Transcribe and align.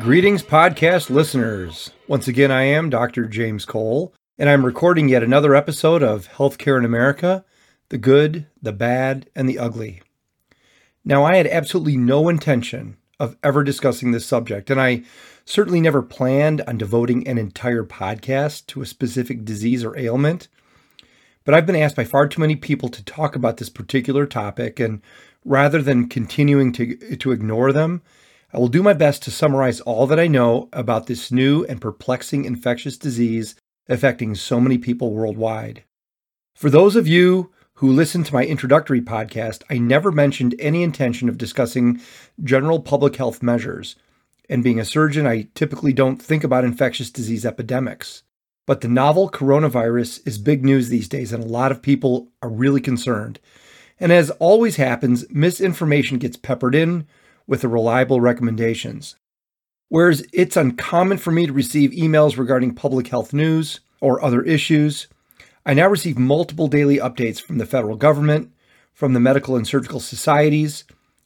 Greetings, 0.00 0.42
podcast 0.42 1.10
listeners. 1.10 1.90
Once 2.08 2.26
again, 2.26 2.50
I 2.50 2.62
am 2.62 2.88
Dr. 2.88 3.26
James 3.26 3.66
Cole, 3.66 4.14
and 4.38 4.48
I'm 4.48 4.64
recording 4.64 5.10
yet 5.10 5.22
another 5.22 5.54
episode 5.54 6.02
of 6.02 6.26
Healthcare 6.26 6.78
in 6.78 6.86
America 6.86 7.44
the 7.90 7.98
good, 7.98 8.46
the 8.62 8.72
bad, 8.72 9.28
and 9.36 9.46
the 9.46 9.58
ugly. 9.58 10.00
Now, 11.04 11.24
I 11.24 11.36
had 11.36 11.46
absolutely 11.46 11.98
no 11.98 12.30
intention 12.30 12.96
of 13.18 13.36
ever 13.44 13.62
discussing 13.62 14.12
this 14.12 14.24
subject, 14.24 14.70
and 14.70 14.80
I 14.80 15.02
certainly 15.44 15.82
never 15.82 16.00
planned 16.00 16.62
on 16.62 16.78
devoting 16.78 17.28
an 17.28 17.36
entire 17.36 17.84
podcast 17.84 18.68
to 18.68 18.80
a 18.80 18.86
specific 18.86 19.44
disease 19.44 19.84
or 19.84 19.98
ailment. 19.98 20.48
But 21.44 21.52
I've 21.52 21.66
been 21.66 21.76
asked 21.76 21.96
by 21.96 22.04
far 22.04 22.26
too 22.26 22.40
many 22.40 22.56
people 22.56 22.88
to 22.88 23.04
talk 23.04 23.36
about 23.36 23.58
this 23.58 23.68
particular 23.68 24.24
topic, 24.24 24.80
and 24.80 25.02
rather 25.44 25.82
than 25.82 26.08
continuing 26.08 26.72
to, 26.72 27.16
to 27.16 27.32
ignore 27.32 27.70
them, 27.70 28.00
I 28.52 28.58
will 28.58 28.68
do 28.68 28.82
my 28.82 28.94
best 28.94 29.22
to 29.22 29.30
summarize 29.30 29.80
all 29.80 30.06
that 30.08 30.18
I 30.18 30.26
know 30.26 30.68
about 30.72 31.06
this 31.06 31.30
new 31.30 31.64
and 31.66 31.80
perplexing 31.80 32.44
infectious 32.44 32.96
disease 32.96 33.54
affecting 33.88 34.34
so 34.34 34.60
many 34.60 34.76
people 34.76 35.12
worldwide. 35.12 35.84
For 36.56 36.68
those 36.68 36.96
of 36.96 37.06
you 37.06 37.52
who 37.74 37.90
listened 37.92 38.26
to 38.26 38.34
my 38.34 38.44
introductory 38.44 39.00
podcast, 39.00 39.62
I 39.70 39.78
never 39.78 40.10
mentioned 40.10 40.54
any 40.58 40.82
intention 40.82 41.28
of 41.28 41.38
discussing 41.38 42.00
general 42.42 42.80
public 42.80 43.16
health 43.16 43.42
measures. 43.42 43.96
And 44.48 44.64
being 44.64 44.80
a 44.80 44.84
surgeon, 44.84 45.26
I 45.26 45.48
typically 45.54 45.92
don't 45.92 46.20
think 46.20 46.42
about 46.44 46.64
infectious 46.64 47.10
disease 47.10 47.46
epidemics. 47.46 48.24
But 48.66 48.80
the 48.80 48.88
novel 48.88 49.30
coronavirus 49.30 50.26
is 50.26 50.38
big 50.38 50.64
news 50.64 50.88
these 50.88 51.08
days, 51.08 51.32
and 51.32 51.42
a 51.42 51.46
lot 51.46 51.72
of 51.72 51.82
people 51.82 52.28
are 52.42 52.50
really 52.50 52.80
concerned. 52.80 53.38
And 53.98 54.12
as 54.12 54.30
always 54.32 54.76
happens, 54.76 55.24
misinformation 55.30 56.18
gets 56.18 56.36
peppered 56.36 56.74
in 56.74 57.06
with 57.50 57.62
the 57.62 57.68
reliable 57.68 58.20
recommendations. 58.20 59.16
Whereas 59.88 60.24
it's 60.32 60.56
uncommon 60.56 61.18
for 61.18 61.32
me 61.32 61.48
to 61.48 61.52
receive 61.52 61.90
emails 61.90 62.38
regarding 62.38 62.76
public 62.76 63.08
health 63.08 63.34
news 63.34 63.80
or 64.00 64.22
other 64.22 64.40
issues, 64.42 65.08
I 65.66 65.74
now 65.74 65.88
receive 65.88 66.16
multiple 66.16 66.68
daily 66.68 66.98
updates 66.98 67.42
from 67.42 67.58
the 67.58 67.66
federal 67.66 67.96
government, 67.96 68.52
from 68.94 69.14
the 69.14 69.20
medical 69.20 69.56
and 69.56 69.66
surgical 69.66 69.98
societies, 69.98 70.84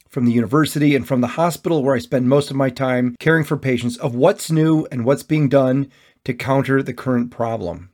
from 0.09 0.25
the 0.25 0.31
university, 0.31 0.95
and 0.95 1.07
from 1.07 1.21
the 1.21 1.27
hospital 1.27 1.83
where 1.83 1.95
I 1.95 1.99
spend 1.99 2.27
most 2.27 2.49
of 2.49 2.55
my 2.55 2.71
time 2.71 3.15
caring 3.19 3.43
for 3.43 3.55
patients 3.55 3.95
of 3.97 4.15
what's 4.15 4.49
new 4.49 4.87
and 4.91 5.05
what's 5.05 5.23
being 5.23 5.47
done 5.47 5.91
to 6.23 6.33
counter 6.33 6.81
the 6.81 6.93
current 6.93 7.29
problem. 7.29 7.91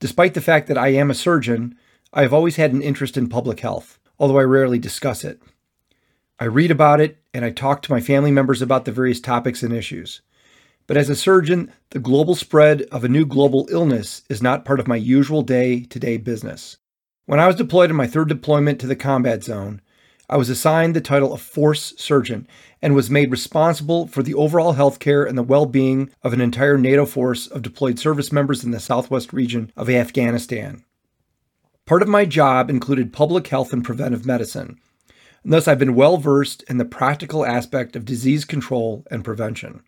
Despite 0.00 0.32
the 0.32 0.40
fact 0.40 0.66
that 0.68 0.78
I 0.78 0.88
am 0.88 1.10
a 1.10 1.14
surgeon, 1.14 1.76
I 2.10 2.22
have 2.22 2.32
always 2.32 2.56
had 2.56 2.72
an 2.72 2.80
interest 2.80 3.18
in 3.18 3.28
public 3.28 3.60
health, 3.60 3.98
although 4.18 4.38
I 4.38 4.44
rarely 4.44 4.78
discuss 4.78 5.24
it. 5.24 5.42
I 6.40 6.46
read 6.46 6.70
about 6.70 7.02
it 7.02 7.18
and 7.34 7.44
I 7.44 7.50
talk 7.50 7.82
to 7.82 7.92
my 7.92 8.00
family 8.00 8.30
members 8.30 8.62
about 8.62 8.84
the 8.84 8.92
various 8.92 9.20
topics 9.20 9.62
and 9.62 9.74
issues. 9.74 10.22
But 10.86 10.96
as 10.96 11.10
a 11.10 11.16
surgeon, 11.16 11.72
the 11.90 11.98
global 11.98 12.34
spread 12.34 12.82
of 12.92 13.04
a 13.04 13.08
new 13.08 13.26
global 13.26 13.68
illness 13.70 14.22
is 14.30 14.42
not 14.42 14.64
part 14.64 14.80
of 14.80 14.86
my 14.86 14.96
usual 14.96 15.42
day 15.42 15.80
to 15.80 15.98
day 15.98 16.16
business. 16.16 16.78
When 17.26 17.40
I 17.40 17.46
was 17.46 17.56
deployed 17.56 17.90
in 17.90 17.96
my 17.96 18.06
third 18.06 18.28
deployment 18.28 18.78
to 18.80 18.86
the 18.86 18.96
combat 18.96 19.42
zone, 19.42 19.80
I 20.28 20.36
was 20.36 20.48
assigned 20.48 20.94
the 20.94 21.00
title 21.00 21.34
of 21.34 21.40
Force 21.40 21.94
Surgeon 21.98 22.46
and 22.80 22.94
was 22.94 23.10
made 23.10 23.30
responsible 23.30 24.06
for 24.06 24.22
the 24.22 24.34
overall 24.34 24.74
healthcare 24.74 25.26
and 25.28 25.36
the 25.36 25.42
well 25.42 25.66
being 25.66 26.10
of 26.22 26.32
an 26.32 26.40
entire 26.40 26.78
NATO 26.78 27.04
force 27.04 27.46
of 27.46 27.62
deployed 27.62 27.98
service 27.98 28.30
members 28.30 28.62
in 28.62 28.70
the 28.70 28.80
southwest 28.80 29.32
region 29.32 29.72
of 29.76 29.90
Afghanistan. 29.90 30.84
Part 31.86 32.02
of 32.02 32.08
my 32.08 32.24
job 32.24 32.70
included 32.70 33.12
public 33.12 33.48
health 33.48 33.72
and 33.72 33.84
preventive 33.84 34.24
medicine, 34.24 34.78
and 35.44 35.52
thus 35.52 35.68
I've 35.68 35.78
been 35.78 35.94
well 35.94 36.16
versed 36.16 36.62
in 36.64 36.78
the 36.78 36.84
practical 36.84 37.44
aspect 37.44 37.94
of 37.94 38.04
disease 38.04 38.44
control 38.44 39.04
and 39.10 39.22
prevention. 39.22 39.82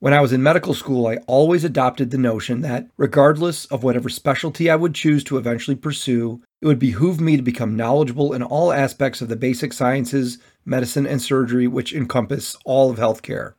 When 0.00 0.14
I 0.14 0.20
was 0.20 0.32
in 0.32 0.44
medical 0.44 0.74
school, 0.74 1.08
I 1.08 1.16
always 1.26 1.64
adopted 1.64 2.10
the 2.10 2.18
notion 2.18 2.60
that, 2.60 2.86
regardless 2.96 3.64
of 3.64 3.82
whatever 3.82 4.08
specialty 4.08 4.70
I 4.70 4.76
would 4.76 4.94
choose 4.94 5.24
to 5.24 5.38
eventually 5.38 5.74
pursue, 5.74 6.40
it 6.60 6.66
would 6.66 6.78
behoove 6.78 7.20
me 7.20 7.36
to 7.36 7.42
become 7.42 7.76
knowledgeable 7.76 8.32
in 8.32 8.44
all 8.44 8.72
aspects 8.72 9.20
of 9.20 9.28
the 9.28 9.34
basic 9.34 9.72
sciences, 9.72 10.38
medicine, 10.64 11.04
and 11.04 11.20
surgery 11.20 11.66
which 11.66 11.92
encompass 11.92 12.56
all 12.64 12.90
of 12.90 12.98
healthcare. 12.98 13.54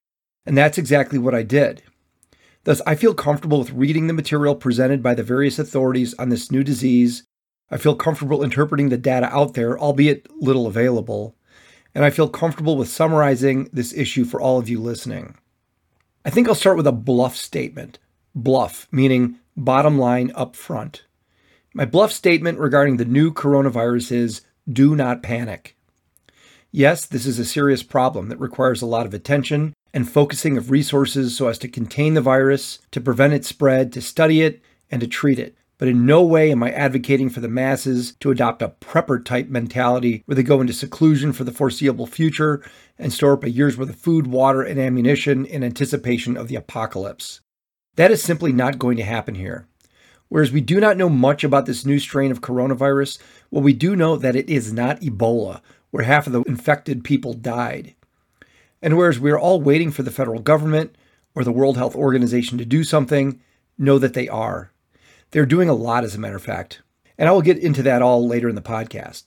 And 0.45 0.57
that's 0.57 0.77
exactly 0.77 1.19
what 1.19 1.35
I 1.35 1.43
did. 1.43 1.83
Thus, 2.63 2.81
I 2.85 2.95
feel 2.95 3.13
comfortable 3.13 3.59
with 3.59 3.71
reading 3.71 4.07
the 4.07 4.13
material 4.13 4.55
presented 4.55 5.03
by 5.03 5.15
the 5.15 5.23
various 5.23 5.59
authorities 5.59 6.13
on 6.13 6.29
this 6.29 6.51
new 6.51 6.63
disease 6.63 7.23
I 7.71 7.77
feel 7.77 7.95
comfortable 7.95 8.43
interpreting 8.43 8.89
the 8.89 8.97
data 8.97 9.27
out 9.33 9.53
there, 9.53 9.79
albeit 9.79 10.27
little 10.41 10.65
available, 10.65 11.35
and 11.93 12.03
I 12.03 12.09
feel 12.09 12.27
comfortable 12.27 12.77
with 12.77 12.89
summarizing 12.89 13.69
this 13.71 13.93
issue 13.93 14.25
for 14.25 14.41
all 14.41 14.57
of 14.57 14.69
you 14.69 14.79
listening. 14.79 15.35
I 16.25 16.29
think 16.29 16.47
I'll 16.47 16.55
start 16.55 16.77
with 16.77 16.87
a 16.87 16.91
BLUF 16.91 17.35
statement. 17.35 17.99
BLUF, 18.35 18.87
meaning 18.91 19.39
bottom 19.55 19.97
line 19.97 20.31
up 20.35 20.55
front. 20.55 21.03
My 21.73 21.85
BLUF 21.85 22.11
statement 22.11 22.59
regarding 22.59 22.97
the 22.97 23.05
new 23.05 23.31
coronavirus 23.31 24.11
is 24.11 24.41
do 24.71 24.95
not 24.95 25.23
panic. 25.23 25.75
Yes, 26.71 27.05
this 27.05 27.25
is 27.25 27.39
a 27.39 27.45
serious 27.45 27.83
problem 27.83 28.29
that 28.29 28.39
requires 28.39 28.81
a 28.81 28.87
lot 28.87 29.05
of 29.05 29.13
attention 29.13 29.73
and 29.93 30.09
focusing 30.09 30.57
of 30.57 30.69
resources 30.69 31.35
so 31.35 31.47
as 31.47 31.57
to 31.59 31.67
contain 31.67 32.13
the 32.13 32.21
virus, 32.21 32.79
to 32.91 33.01
prevent 33.01 33.33
its 33.33 33.47
spread, 33.47 33.91
to 33.93 34.01
study 34.01 34.41
it, 34.41 34.61
and 34.91 35.01
to 35.01 35.07
treat 35.07 35.39
it 35.39 35.55
but 35.79 35.87
in 35.87 36.05
no 36.05 36.21
way 36.21 36.51
am 36.51 36.61
I 36.61 36.71
advocating 36.71 37.29
for 37.29 37.39
the 37.39 37.47
masses 37.47 38.13
to 38.19 38.29
adopt 38.29 38.61
a 38.61 38.67
prepper 38.67 39.23
type 39.23 39.47
mentality 39.47 40.21
where 40.25 40.35
they 40.35 40.43
go 40.43 40.61
into 40.61 40.73
seclusion 40.73 41.33
for 41.33 41.45
the 41.45 41.53
foreseeable 41.53 42.05
future 42.05 42.61
and 42.99 43.11
store 43.11 43.33
up 43.33 43.45
a 43.45 43.49
year's 43.49 43.77
worth 43.77 43.89
of 43.89 43.95
food, 43.95 44.27
water, 44.27 44.61
and 44.61 44.77
ammunition 44.77 45.45
in 45.45 45.63
anticipation 45.63 46.35
of 46.35 46.49
the 46.49 46.55
apocalypse. 46.55 47.39
That 47.95 48.11
is 48.11 48.21
simply 48.21 48.51
not 48.51 48.77
going 48.77 48.97
to 48.97 49.03
happen 49.03 49.35
here. 49.35 49.67
Whereas 50.27 50.51
we 50.51 50.61
do 50.61 50.81
not 50.81 50.97
know 50.97 51.09
much 51.09 51.45
about 51.45 51.65
this 51.65 51.85
new 51.85 51.97
strain 51.97 52.29
of 52.29 52.41
coronavirus, 52.41 53.17
well, 53.49 53.63
we 53.63 53.73
do 53.73 53.95
know 53.95 54.17
that 54.17 54.35
it 54.35 54.49
is 54.49 54.73
not 54.73 54.99
Ebola, 54.99 55.61
where 55.91 56.03
half 56.03 56.27
of 56.27 56.33
the 56.33 56.43
infected 56.43 57.05
people 57.05 57.33
died. 57.33 57.95
And 58.81 58.97
whereas 58.97 59.19
we 59.19 59.31
are 59.31 59.39
all 59.39 59.61
waiting 59.61 59.91
for 59.91 60.03
the 60.03 60.11
federal 60.11 60.41
government 60.41 60.95
or 61.33 61.45
the 61.45 61.51
World 61.53 61.77
Health 61.77 61.95
Organization 61.95 62.57
to 62.57 62.65
do 62.65 62.83
something, 62.83 63.41
know 63.77 63.97
that 63.97 64.13
they 64.13 64.27
are. 64.27 64.71
They're 65.31 65.45
doing 65.45 65.69
a 65.69 65.73
lot, 65.73 66.03
as 66.03 66.15
a 66.15 66.19
matter 66.19 66.35
of 66.35 66.43
fact. 66.43 66.81
And 67.17 67.27
I 67.29 67.31
will 67.31 67.41
get 67.41 67.57
into 67.57 67.83
that 67.83 68.01
all 68.01 68.27
later 68.27 68.49
in 68.49 68.55
the 68.55 68.61
podcast. 68.61 69.25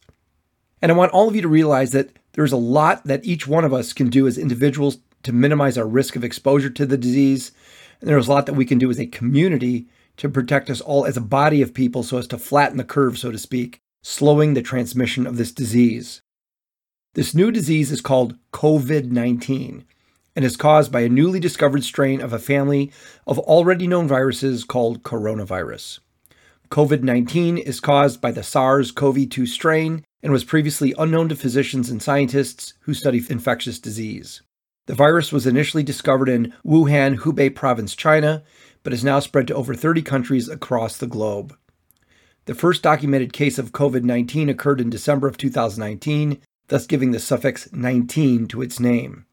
And 0.81 0.91
I 0.91 0.95
want 0.95 1.13
all 1.13 1.29
of 1.29 1.37
you 1.37 1.43
to 1.43 1.49
realize 1.49 1.93
that 1.93 2.11
there's 2.33 2.53
a 2.53 2.57
lot 2.57 3.05
that 3.05 3.25
each 3.25 3.47
one 3.47 3.65
of 3.65 3.73
us 3.73 3.93
can 3.93 4.09
do 4.09 4.27
as 4.27 4.39
individuals 4.39 4.99
to 5.23 5.33
minimize 5.33 5.79
our 5.79 5.87
risk 5.87 6.17
of 6.17 6.25
exposure 6.25 6.71
to 6.71 6.87
the 6.87 6.97
disease. 6.97 7.53
And 8.01 8.09
there's 8.09 8.27
a 8.27 8.33
lot 8.33 8.47
that 8.47 8.55
we 8.55 8.65
can 8.65 8.79
do 8.79 8.91
as 8.91 8.99
a 8.99 9.07
community 9.07 9.87
to 10.17 10.29
protect 10.29 10.71
us 10.71 10.81
all 10.81 11.07
as 11.07 11.17
a 11.17 11.23
body 11.23 11.63
of 11.63 11.75
people 11.75 12.03
so 12.03 12.19
as 12.19 12.27
to 12.29 12.39
flatten 12.39 12.79
the 12.79 12.85
curve, 12.85 13.19
so 13.19 13.31
to 13.31 13.39
speak, 13.39 13.81
slowing 14.03 14.55
the 14.55 14.63
transmission 14.63 15.27
of 15.27 15.37
this 15.37 15.53
disease. 15.53 16.23
This 17.15 17.35
new 17.35 17.51
disease 17.51 17.93
is 17.93 18.01
called 18.01 18.37
COVID 18.53 19.11
19 19.11 19.85
and 20.35 20.45
is 20.45 20.57
caused 20.57 20.91
by 20.91 21.01
a 21.01 21.09
newly 21.09 21.41
discovered 21.41 21.85
strain 21.85 22.21
of 22.21 22.33
a 22.33 22.39
family 22.39 22.93
of 23.27 23.39
already 23.39 23.87
known 23.87 24.09
viruses 24.09 24.65
called 24.65 25.03
coronavirus. 25.03 26.01
COVID 26.71 27.03
19 27.03 27.59
is 27.59 27.81
caused 27.81 28.21
by 28.21 28.33
the 28.33 28.43
SARS 28.43 28.91
CoV 28.93 29.29
2 29.29 29.45
strain 29.47 30.05
and 30.23 30.33
was 30.33 30.45
previously 30.45 30.95
unknown 30.97 31.29
to 31.29 31.37
physicians 31.37 31.91
and 31.91 32.03
scientists 32.03 32.75
who 32.81 32.95
study 32.95 33.23
infectious 33.29 33.79
disease. 33.79 34.41
The 34.87 34.95
virus 34.95 35.33
was 35.33 35.47
initially 35.47 35.83
discovered 35.83 36.29
in 36.29 36.55
Wuhan, 36.65 37.19
Hubei 37.19 37.55
province, 37.55 37.95
China, 37.95 38.43
but 38.83 38.93
has 38.93 39.05
now 39.05 39.21
spread 39.21 39.47
to 39.49 39.55
over 39.55 39.75
30 39.75 40.03
countries 40.03 40.49
across 40.49 40.97
the 40.97 41.07
globe. 41.07 41.57
The 42.47 42.55
first 42.55 42.83
documented 42.83 43.33
case 43.33 43.59
of 43.59 43.73
COVID 43.73 44.03
19 44.03 44.49
occurred 44.49 44.81
in 44.81 44.91
December 44.91 45.29
of 45.29 45.37
2019, 45.37 46.41
thus 46.69 46.87
giving 46.87 47.13
the 47.13 47.21
suffix 47.21 47.71
19 47.73 48.49
to 48.49 48.63
its 48.63 48.81
name. 48.81 49.27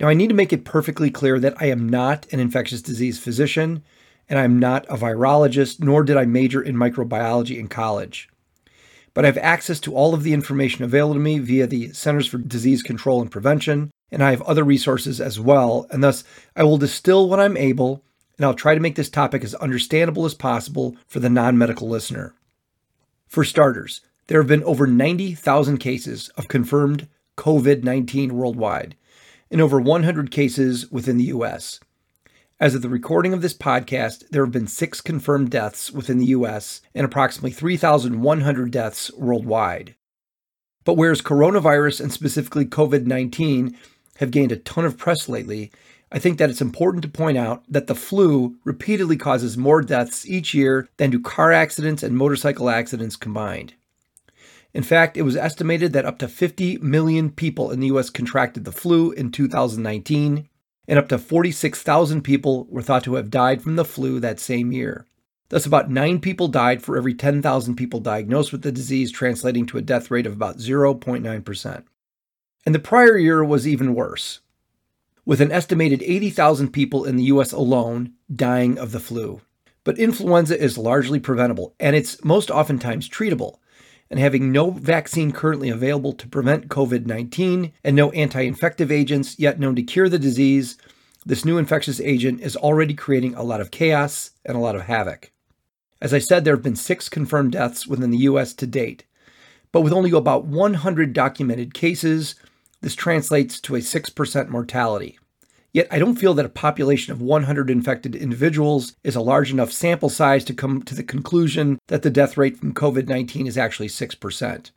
Now, 0.00 0.08
I 0.08 0.14
need 0.14 0.28
to 0.28 0.34
make 0.34 0.52
it 0.52 0.64
perfectly 0.64 1.10
clear 1.10 1.40
that 1.40 1.60
I 1.60 1.66
am 1.66 1.88
not 1.88 2.26
an 2.32 2.38
infectious 2.38 2.82
disease 2.82 3.18
physician, 3.18 3.82
and 4.28 4.38
I'm 4.38 4.58
not 4.58 4.86
a 4.88 4.96
virologist, 4.96 5.80
nor 5.80 6.04
did 6.04 6.16
I 6.16 6.24
major 6.24 6.62
in 6.62 6.76
microbiology 6.76 7.58
in 7.58 7.68
college. 7.68 8.28
But 9.12 9.24
I 9.24 9.28
have 9.28 9.38
access 9.38 9.80
to 9.80 9.94
all 9.94 10.14
of 10.14 10.22
the 10.22 10.32
information 10.34 10.84
available 10.84 11.14
to 11.14 11.20
me 11.20 11.40
via 11.40 11.66
the 11.66 11.92
Centers 11.92 12.28
for 12.28 12.38
Disease 12.38 12.82
Control 12.82 13.20
and 13.20 13.30
Prevention, 13.30 13.90
and 14.12 14.22
I 14.22 14.30
have 14.30 14.42
other 14.42 14.62
resources 14.62 15.20
as 15.20 15.40
well, 15.40 15.86
and 15.90 16.04
thus 16.04 16.22
I 16.54 16.62
will 16.62 16.78
distill 16.78 17.28
what 17.28 17.40
I'm 17.40 17.56
able, 17.56 18.04
and 18.36 18.46
I'll 18.46 18.54
try 18.54 18.74
to 18.74 18.80
make 18.80 18.94
this 18.94 19.10
topic 19.10 19.42
as 19.42 19.54
understandable 19.56 20.24
as 20.24 20.34
possible 20.34 20.96
for 21.08 21.18
the 21.18 21.28
non 21.28 21.58
medical 21.58 21.88
listener. 21.88 22.34
For 23.26 23.42
starters, 23.42 24.00
there 24.28 24.40
have 24.40 24.48
been 24.48 24.62
over 24.62 24.86
90,000 24.86 25.78
cases 25.78 26.28
of 26.36 26.46
confirmed 26.46 27.08
COVID 27.36 27.82
19 27.82 28.34
worldwide, 28.34 28.94
in 29.50 29.60
over 29.60 29.80
100 29.80 30.30
cases 30.30 30.90
within 30.90 31.16
the 31.16 31.24
US. 31.24 31.80
As 32.60 32.74
of 32.74 32.82
the 32.82 32.88
recording 32.88 33.32
of 33.32 33.40
this 33.40 33.54
podcast, 33.54 34.28
there 34.30 34.44
have 34.44 34.52
been 34.52 34.66
six 34.66 35.00
confirmed 35.00 35.50
deaths 35.50 35.92
within 35.92 36.18
the 36.18 36.26
US 36.26 36.80
and 36.94 37.04
approximately 37.04 37.52
3,100 37.52 38.70
deaths 38.70 39.12
worldwide. 39.14 39.94
But 40.84 40.96
whereas 40.96 41.22
coronavirus 41.22 42.00
and 42.00 42.12
specifically 42.12 42.64
COVID 42.64 43.06
19 43.06 43.76
have 44.16 44.30
gained 44.30 44.50
a 44.50 44.56
ton 44.56 44.84
of 44.84 44.98
press 44.98 45.28
lately, 45.28 45.70
I 46.10 46.18
think 46.18 46.38
that 46.38 46.50
it's 46.50 46.60
important 46.60 47.02
to 47.02 47.08
point 47.08 47.38
out 47.38 47.62
that 47.68 47.86
the 47.86 47.94
flu 47.94 48.56
repeatedly 48.64 49.16
causes 49.16 49.58
more 49.58 49.82
deaths 49.82 50.26
each 50.26 50.54
year 50.54 50.88
than 50.96 51.10
do 51.10 51.20
car 51.20 51.52
accidents 51.52 52.02
and 52.02 52.16
motorcycle 52.16 52.70
accidents 52.70 53.14
combined. 53.14 53.74
In 54.74 54.82
fact, 54.82 55.16
it 55.16 55.22
was 55.22 55.36
estimated 55.36 55.92
that 55.92 56.04
up 56.04 56.18
to 56.18 56.28
50 56.28 56.78
million 56.78 57.30
people 57.30 57.70
in 57.70 57.80
the 57.80 57.86
US 57.88 58.10
contracted 58.10 58.64
the 58.64 58.72
flu 58.72 59.12
in 59.12 59.32
2019, 59.32 60.48
and 60.86 60.98
up 60.98 61.08
to 61.08 61.18
46,000 61.18 62.22
people 62.22 62.66
were 62.70 62.82
thought 62.82 63.04
to 63.04 63.14
have 63.14 63.30
died 63.30 63.62
from 63.62 63.76
the 63.76 63.84
flu 63.84 64.20
that 64.20 64.40
same 64.40 64.72
year. 64.72 65.06
Thus, 65.50 65.64
about 65.64 65.90
9 65.90 66.20
people 66.20 66.48
died 66.48 66.82
for 66.82 66.96
every 66.96 67.14
10,000 67.14 67.76
people 67.76 68.00
diagnosed 68.00 68.52
with 68.52 68.62
the 68.62 68.72
disease, 68.72 69.10
translating 69.10 69.64
to 69.66 69.78
a 69.78 69.82
death 69.82 70.10
rate 70.10 70.26
of 70.26 70.34
about 70.34 70.58
0.9%. 70.58 71.84
And 72.66 72.74
the 72.74 72.78
prior 72.78 73.16
year 73.16 73.42
was 73.42 73.66
even 73.66 73.94
worse, 73.94 74.40
with 75.24 75.40
an 75.40 75.50
estimated 75.50 76.02
80,000 76.02 76.70
people 76.70 77.06
in 77.06 77.16
the 77.16 77.24
US 77.24 77.52
alone 77.52 78.12
dying 78.34 78.78
of 78.78 78.92
the 78.92 79.00
flu. 79.00 79.40
But 79.84 79.98
influenza 79.98 80.60
is 80.62 80.76
largely 80.76 81.18
preventable, 81.18 81.74
and 81.80 81.96
it's 81.96 82.22
most 82.22 82.50
oftentimes 82.50 83.08
treatable 83.08 83.56
and 84.10 84.18
having 84.18 84.50
no 84.50 84.70
vaccine 84.70 85.32
currently 85.32 85.68
available 85.68 86.12
to 86.14 86.28
prevent 86.28 86.68
COVID 86.68 87.06
19 87.06 87.72
and 87.84 87.96
no 87.96 88.10
anti 88.12 88.42
infective 88.42 88.90
agents 88.90 89.38
yet 89.38 89.60
known 89.60 89.76
to 89.76 89.82
cure 89.82 90.08
the 90.08 90.18
disease, 90.18 90.78
this 91.26 91.44
new 91.44 91.58
infectious 91.58 92.00
agent 92.00 92.40
is 92.40 92.56
already 92.56 92.94
creating 92.94 93.34
a 93.34 93.42
lot 93.42 93.60
of 93.60 93.70
chaos 93.70 94.30
and 94.44 94.56
a 94.56 94.60
lot 94.60 94.76
of 94.76 94.82
havoc. 94.82 95.30
As 96.00 96.14
I 96.14 96.20
said, 96.20 96.44
there 96.44 96.54
have 96.54 96.62
been 96.62 96.76
six 96.76 97.08
confirmed 97.08 97.52
deaths 97.52 97.86
within 97.86 98.10
the 98.10 98.18
US 98.18 98.54
to 98.54 98.66
date, 98.66 99.04
but 99.72 99.82
with 99.82 99.92
only 99.92 100.10
about 100.12 100.46
100 100.46 101.12
documented 101.12 101.74
cases, 101.74 102.34
this 102.80 102.94
translates 102.94 103.60
to 103.60 103.74
a 103.74 103.80
6% 103.80 104.48
mortality. 104.48 105.18
Yet 105.78 105.86
I 105.92 106.00
don't 106.00 106.16
feel 106.16 106.34
that 106.34 106.44
a 106.44 106.48
population 106.48 107.12
of 107.12 107.22
100 107.22 107.70
infected 107.70 108.16
individuals 108.16 108.96
is 109.04 109.14
a 109.14 109.20
large 109.20 109.52
enough 109.52 109.70
sample 109.70 110.08
size 110.08 110.42
to 110.46 110.52
come 110.52 110.82
to 110.82 110.92
the 110.92 111.04
conclusion 111.04 111.78
that 111.86 112.02
the 112.02 112.10
death 112.10 112.36
rate 112.36 112.56
from 112.56 112.74
COVID 112.74 113.06
19 113.06 113.46
is 113.46 113.56
actually 113.56 113.86
6%. 113.86 114.72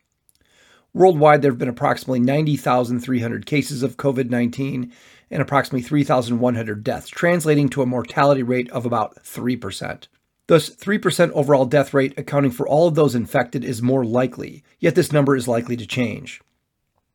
Worldwide, 0.93 1.41
there 1.41 1.49
have 1.49 1.57
been 1.57 1.67
approximately 1.67 2.19
90,300 2.19 3.47
cases 3.47 3.81
of 3.81 3.97
COVID 3.97 4.29
19 4.29 4.93
and 5.31 5.41
approximately 5.41 5.81
3,100 5.81 6.83
deaths, 6.83 7.09
translating 7.09 7.67
to 7.69 7.81
a 7.81 7.87
mortality 7.87 8.43
rate 8.43 8.69
of 8.69 8.85
about 8.85 9.15
3%. 9.23 10.05
Thus, 10.45 10.69
3% 10.69 11.31
overall 11.31 11.65
death 11.65 11.95
rate 11.95 12.13
accounting 12.15 12.51
for 12.51 12.67
all 12.67 12.87
of 12.87 12.93
those 12.93 13.15
infected 13.15 13.65
is 13.65 13.81
more 13.81 14.05
likely, 14.05 14.63
yet 14.79 14.93
this 14.93 15.11
number 15.11 15.35
is 15.35 15.47
likely 15.47 15.77
to 15.77 15.87
change. 15.87 16.41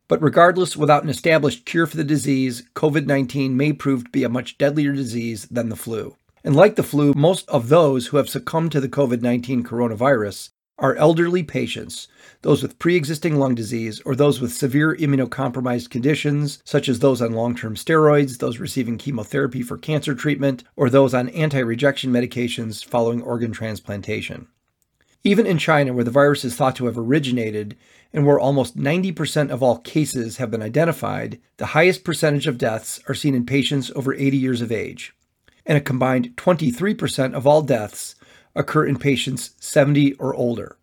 But 0.07 0.21
regardless, 0.21 0.77
without 0.77 1.03
an 1.03 1.09
established 1.09 1.65
cure 1.65 1.85
for 1.85 1.97
the 1.97 2.03
disease, 2.03 2.63
COVID 2.75 3.05
19 3.05 3.57
may 3.57 3.73
prove 3.73 4.05
to 4.05 4.09
be 4.09 4.23
a 4.23 4.29
much 4.29 4.57
deadlier 4.57 4.93
disease 4.93 5.45
than 5.51 5.69
the 5.69 5.75
flu. 5.75 6.15
And 6.43 6.55
like 6.55 6.75
the 6.75 6.83
flu, 6.83 7.13
most 7.13 7.47
of 7.49 7.67
those 7.67 8.07
who 8.07 8.17
have 8.17 8.29
succumbed 8.29 8.71
to 8.71 8.79
the 8.79 8.87
COVID 8.87 9.21
19 9.21 9.63
coronavirus 9.63 10.51
are 10.79 10.95
elderly 10.95 11.43
patients, 11.43 12.07
those 12.43 12.61
with 12.61 12.79
pre 12.79 12.95
existing 12.95 13.35
lung 13.35 13.55
disease, 13.55 13.99
or 14.05 14.15
those 14.15 14.39
with 14.39 14.53
severe 14.53 14.95
immunocompromised 14.95 15.89
conditions, 15.89 16.61
such 16.63 16.87
as 16.87 16.99
those 16.99 17.21
on 17.21 17.33
long 17.33 17.55
term 17.55 17.75
steroids, 17.75 18.37
those 18.37 18.59
receiving 18.59 18.97
chemotherapy 18.97 19.61
for 19.61 19.77
cancer 19.77 20.15
treatment, 20.15 20.63
or 20.75 20.89
those 20.89 21.13
on 21.13 21.29
anti 21.29 21.59
rejection 21.59 22.11
medications 22.11 22.85
following 22.85 23.21
organ 23.21 23.51
transplantation. 23.51 24.47
Even 25.23 25.45
in 25.45 25.57
China, 25.57 25.93
where 25.93 26.03
the 26.03 26.11
virus 26.11 26.45
is 26.45 26.55
thought 26.55 26.75
to 26.77 26.85
have 26.85 26.97
originated, 26.97 27.75
and 28.13 28.25
where 28.25 28.39
almost 28.39 28.77
90% 28.77 29.49
of 29.49 29.61
all 29.61 29.79
cases 29.79 30.37
have 30.37 30.51
been 30.51 30.61
identified, 30.61 31.39
the 31.57 31.67
highest 31.67 32.03
percentage 32.03 32.47
of 32.47 32.57
deaths 32.57 33.01
are 33.07 33.13
seen 33.13 33.35
in 33.35 33.45
patients 33.45 33.91
over 33.95 34.13
80 34.13 34.37
years 34.37 34.61
of 34.61 34.71
age. 34.71 35.13
And 35.65 35.77
a 35.77 35.81
combined 35.81 36.35
23% 36.37 37.33
of 37.33 37.45
all 37.45 37.61
deaths 37.61 38.15
occur 38.55 38.85
in 38.85 38.97
patients 38.97 39.51
70 39.59 40.13
or 40.13 40.33
older. 40.33 40.77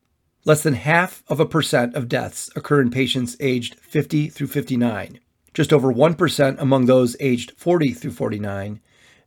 Less 0.44 0.62
than 0.62 0.74
half 0.74 1.24
of 1.26 1.40
a 1.40 1.46
percent 1.46 1.94
of 1.94 2.08
deaths 2.08 2.50
occur 2.54 2.82
in 2.82 2.90
patients 2.90 3.36
aged 3.40 3.76
50 3.76 4.28
through 4.28 4.48
59, 4.48 5.18
just 5.54 5.72
over 5.72 5.92
1% 5.92 6.60
among 6.60 6.84
those 6.84 7.16
aged 7.18 7.52
40 7.56 7.94
through 7.94 8.12
49, 8.12 8.80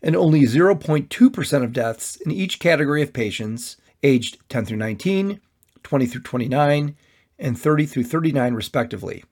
and 0.03 0.15
only 0.15 0.41
0.2% 0.41 1.63
of 1.63 1.73
deaths 1.73 2.17
in 2.17 2.31
each 2.31 2.59
category 2.59 3.01
of 3.01 3.13
patients 3.13 3.77
aged 4.03 4.37
10 4.49 4.65
through 4.65 4.77
19, 4.77 5.39
20 5.83 6.05
through 6.05 6.21
29, 6.21 6.95
and 7.39 7.59
30 7.59 7.85
through 7.85 8.03
39, 8.03 8.53
respectively. 8.53 9.23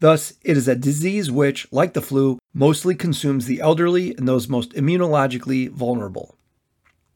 Thus, 0.00 0.34
it 0.42 0.56
is 0.56 0.68
a 0.68 0.76
disease 0.76 1.30
which, 1.30 1.66
like 1.72 1.92
the 1.92 2.02
flu, 2.02 2.38
mostly 2.54 2.94
consumes 2.94 3.46
the 3.46 3.60
elderly 3.60 4.14
and 4.16 4.28
those 4.28 4.48
most 4.48 4.72
immunologically 4.72 5.70
vulnerable. 5.70 6.36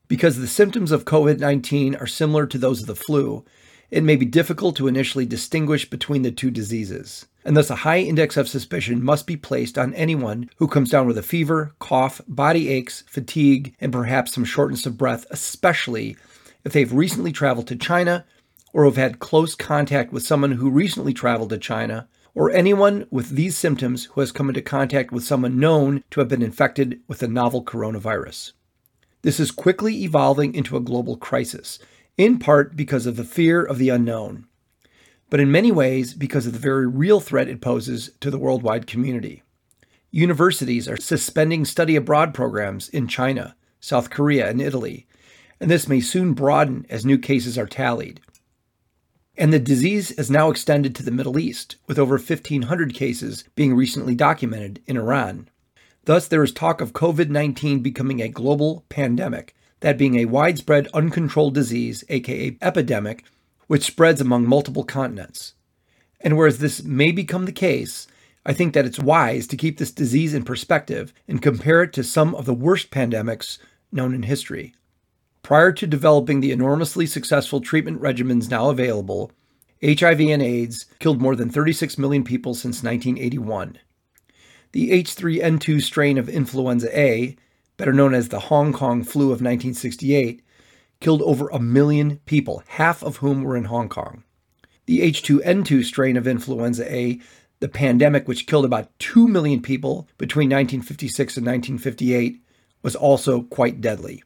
Because 0.08 0.38
the 0.38 0.48
symptoms 0.48 0.90
of 0.90 1.04
COVID 1.04 1.38
19 1.38 1.94
are 1.96 2.06
similar 2.06 2.46
to 2.46 2.58
those 2.58 2.80
of 2.80 2.86
the 2.86 2.96
flu, 2.96 3.44
it 3.90 4.02
may 4.02 4.16
be 4.16 4.24
difficult 4.24 4.74
to 4.76 4.88
initially 4.88 5.26
distinguish 5.26 5.88
between 5.88 6.22
the 6.22 6.32
two 6.32 6.50
diseases, 6.50 7.26
and 7.44 7.56
thus 7.56 7.70
a 7.70 7.76
high 7.76 7.98
index 7.98 8.38
of 8.38 8.48
suspicion 8.48 9.04
must 9.04 9.26
be 9.26 9.36
placed 9.36 9.76
on 9.76 9.94
anyone 9.94 10.48
who 10.56 10.66
comes 10.66 10.90
down 10.90 11.06
with 11.06 11.18
a 11.18 11.22
fever, 11.22 11.72
cough, 11.78 12.20
body 12.26 12.70
aches, 12.70 13.04
fatigue, 13.06 13.74
and 13.80 13.92
perhaps 13.92 14.32
some 14.32 14.44
shortness 14.44 14.86
of 14.86 14.96
breath, 14.96 15.26
especially 15.30 16.16
if 16.64 16.72
they've 16.72 16.92
recently 16.92 17.32
traveled 17.32 17.66
to 17.68 17.76
China 17.76 18.24
or 18.72 18.84
have 18.84 18.96
had 18.96 19.18
close 19.18 19.54
contact 19.54 20.12
with 20.12 20.26
someone 20.26 20.52
who 20.52 20.70
recently 20.70 21.12
traveled 21.12 21.50
to 21.50 21.58
China, 21.58 22.08
or 22.34 22.50
anyone 22.50 23.06
with 23.10 23.30
these 23.30 23.56
symptoms 23.56 24.06
who 24.06 24.20
has 24.20 24.32
come 24.32 24.48
into 24.48 24.62
contact 24.62 25.12
with 25.12 25.24
someone 25.24 25.60
known 25.60 26.02
to 26.10 26.20
have 26.20 26.28
been 26.28 26.42
infected 26.42 27.00
with 27.06 27.18
the 27.18 27.28
novel 27.28 27.62
coronavirus. 27.62 28.52
This 29.20 29.38
is 29.38 29.50
quickly 29.50 30.02
evolving 30.02 30.54
into 30.54 30.76
a 30.76 30.80
global 30.80 31.16
crisis, 31.16 31.78
in 32.16 32.38
part 32.38 32.74
because 32.74 33.06
of 33.06 33.16
the 33.16 33.24
fear 33.24 33.62
of 33.62 33.78
the 33.78 33.90
unknown, 33.90 34.46
but 35.28 35.40
in 35.40 35.52
many 35.52 35.70
ways 35.70 36.14
because 36.14 36.46
of 36.46 36.52
the 36.52 36.58
very 36.58 36.86
real 36.86 37.20
threat 37.20 37.48
it 37.48 37.60
poses 37.60 38.10
to 38.20 38.30
the 38.30 38.38
worldwide 38.38 38.86
community. 38.86 39.42
Universities 40.10 40.88
are 40.88 40.96
suspending 40.96 41.64
study 41.64 41.96
abroad 41.96 42.34
programs 42.34 42.88
in 42.88 43.08
China, 43.08 43.56
South 43.80 44.10
Korea, 44.10 44.48
and 44.48 44.60
Italy, 44.60 45.06
and 45.62 45.70
this 45.70 45.86
may 45.86 46.00
soon 46.00 46.34
broaden 46.34 46.84
as 46.90 47.06
new 47.06 47.16
cases 47.16 47.56
are 47.56 47.68
tallied. 47.68 48.20
And 49.38 49.52
the 49.52 49.60
disease 49.60 50.14
has 50.16 50.28
now 50.28 50.50
extended 50.50 50.92
to 50.96 51.04
the 51.04 51.12
Middle 51.12 51.38
East, 51.38 51.76
with 51.86 52.00
over 52.00 52.16
1,500 52.16 52.92
cases 52.92 53.44
being 53.54 53.76
recently 53.76 54.16
documented 54.16 54.82
in 54.88 54.96
Iran. 54.96 55.48
Thus, 56.04 56.26
there 56.26 56.42
is 56.42 56.50
talk 56.50 56.80
of 56.80 56.92
COVID 56.92 57.28
19 57.28 57.78
becoming 57.78 58.20
a 58.20 58.28
global 58.28 58.84
pandemic, 58.88 59.54
that 59.78 59.96
being 59.96 60.16
a 60.16 60.24
widespread, 60.24 60.88
uncontrolled 60.92 61.54
disease, 61.54 62.02
aka 62.08 62.56
epidemic, 62.60 63.24
which 63.68 63.84
spreads 63.84 64.20
among 64.20 64.48
multiple 64.48 64.82
continents. 64.82 65.54
And 66.20 66.36
whereas 66.36 66.58
this 66.58 66.82
may 66.82 67.12
become 67.12 67.44
the 67.44 67.52
case, 67.52 68.08
I 68.44 68.52
think 68.52 68.74
that 68.74 68.84
it's 68.84 68.98
wise 68.98 69.46
to 69.46 69.56
keep 69.56 69.78
this 69.78 69.92
disease 69.92 70.34
in 70.34 70.42
perspective 70.42 71.14
and 71.28 71.40
compare 71.40 71.84
it 71.84 71.92
to 71.92 72.02
some 72.02 72.34
of 72.34 72.46
the 72.46 72.52
worst 72.52 72.90
pandemics 72.90 73.58
known 73.92 74.12
in 74.12 74.24
history. 74.24 74.74
Prior 75.42 75.72
to 75.72 75.86
developing 75.88 76.40
the 76.40 76.52
enormously 76.52 77.04
successful 77.04 77.60
treatment 77.60 78.00
regimens 78.00 78.48
now 78.48 78.70
available, 78.70 79.32
HIV 79.84 80.20
and 80.20 80.40
AIDS 80.40 80.86
killed 81.00 81.20
more 81.20 81.34
than 81.34 81.50
36 81.50 81.98
million 81.98 82.22
people 82.22 82.54
since 82.54 82.84
1981. 82.84 83.78
The 84.70 84.90
H3N2 84.90 85.82
strain 85.82 86.16
of 86.16 86.28
influenza 86.28 86.96
A, 86.96 87.36
better 87.76 87.92
known 87.92 88.14
as 88.14 88.28
the 88.28 88.38
Hong 88.38 88.72
Kong 88.72 89.02
flu 89.02 89.24
of 89.26 89.42
1968, 89.42 90.42
killed 91.00 91.22
over 91.22 91.48
a 91.48 91.58
million 91.58 92.20
people, 92.24 92.62
half 92.68 93.02
of 93.02 93.16
whom 93.16 93.42
were 93.42 93.56
in 93.56 93.64
Hong 93.64 93.88
Kong. 93.88 94.22
The 94.86 95.00
H2N2 95.00 95.84
strain 95.84 96.16
of 96.16 96.28
influenza 96.28 96.90
A, 96.90 97.20
the 97.58 97.68
pandemic 97.68 98.28
which 98.28 98.46
killed 98.46 98.64
about 98.64 98.96
2 99.00 99.26
million 99.26 99.60
people 99.60 100.08
between 100.18 100.48
1956 100.48 101.36
and 101.36 101.46
1958, 101.46 102.40
was 102.82 102.94
also 102.94 103.42
quite 103.42 103.80
deadly. 103.80 104.22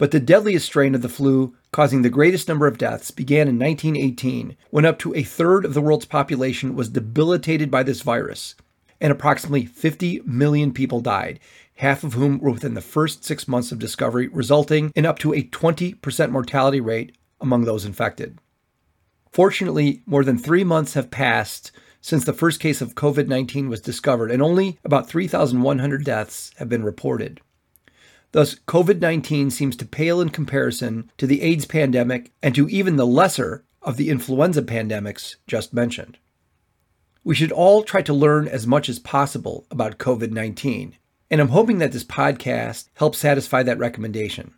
But 0.00 0.12
the 0.12 0.18
deadliest 0.18 0.64
strain 0.64 0.94
of 0.94 1.02
the 1.02 1.10
flu, 1.10 1.54
causing 1.72 2.00
the 2.00 2.08
greatest 2.08 2.48
number 2.48 2.66
of 2.66 2.78
deaths, 2.78 3.10
began 3.10 3.48
in 3.48 3.58
1918 3.58 4.56
when 4.70 4.86
up 4.86 4.98
to 5.00 5.14
a 5.14 5.22
third 5.22 5.66
of 5.66 5.74
the 5.74 5.82
world's 5.82 6.06
population 6.06 6.74
was 6.74 6.88
debilitated 6.88 7.70
by 7.70 7.82
this 7.82 8.00
virus, 8.00 8.54
and 8.98 9.12
approximately 9.12 9.66
50 9.66 10.22
million 10.24 10.72
people 10.72 11.02
died, 11.02 11.38
half 11.74 12.02
of 12.02 12.14
whom 12.14 12.38
were 12.38 12.50
within 12.50 12.72
the 12.72 12.80
first 12.80 13.24
six 13.26 13.46
months 13.46 13.72
of 13.72 13.78
discovery, 13.78 14.26
resulting 14.28 14.90
in 14.96 15.04
up 15.04 15.18
to 15.18 15.34
a 15.34 15.42
20% 15.42 16.30
mortality 16.30 16.80
rate 16.80 17.14
among 17.38 17.66
those 17.66 17.84
infected. 17.84 18.38
Fortunately, 19.30 20.02
more 20.06 20.24
than 20.24 20.38
three 20.38 20.64
months 20.64 20.94
have 20.94 21.10
passed 21.10 21.72
since 22.00 22.24
the 22.24 22.32
first 22.32 22.58
case 22.58 22.80
of 22.80 22.94
COVID 22.94 23.28
19 23.28 23.68
was 23.68 23.82
discovered, 23.82 24.30
and 24.30 24.40
only 24.40 24.78
about 24.82 25.10
3,100 25.10 26.04
deaths 26.06 26.52
have 26.56 26.70
been 26.70 26.84
reported. 26.84 27.42
Thus, 28.32 28.54
COVID 28.54 29.00
19 29.00 29.50
seems 29.50 29.76
to 29.76 29.84
pale 29.84 30.20
in 30.20 30.28
comparison 30.28 31.10
to 31.18 31.26
the 31.26 31.42
AIDS 31.42 31.64
pandemic 31.64 32.32
and 32.42 32.54
to 32.54 32.68
even 32.68 32.96
the 32.96 33.06
lesser 33.06 33.64
of 33.82 33.96
the 33.96 34.08
influenza 34.08 34.62
pandemics 34.62 35.36
just 35.46 35.74
mentioned. 35.74 36.18
We 37.24 37.34
should 37.34 37.52
all 37.52 37.82
try 37.82 38.02
to 38.02 38.14
learn 38.14 38.46
as 38.48 38.66
much 38.66 38.88
as 38.88 38.98
possible 38.98 39.66
about 39.70 39.98
COVID 39.98 40.30
19. 40.30 40.96
and 41.30 41.40
I'm 41.40 41.48
hoping 41.48 41.78
that 41.78 41.92
this 41.92 42.04
podcast 42.04 42.88
helps 42.94 43.18
satisfy 43.18 43.62
that 43.64 43.78
recommendation. 43.78 44.54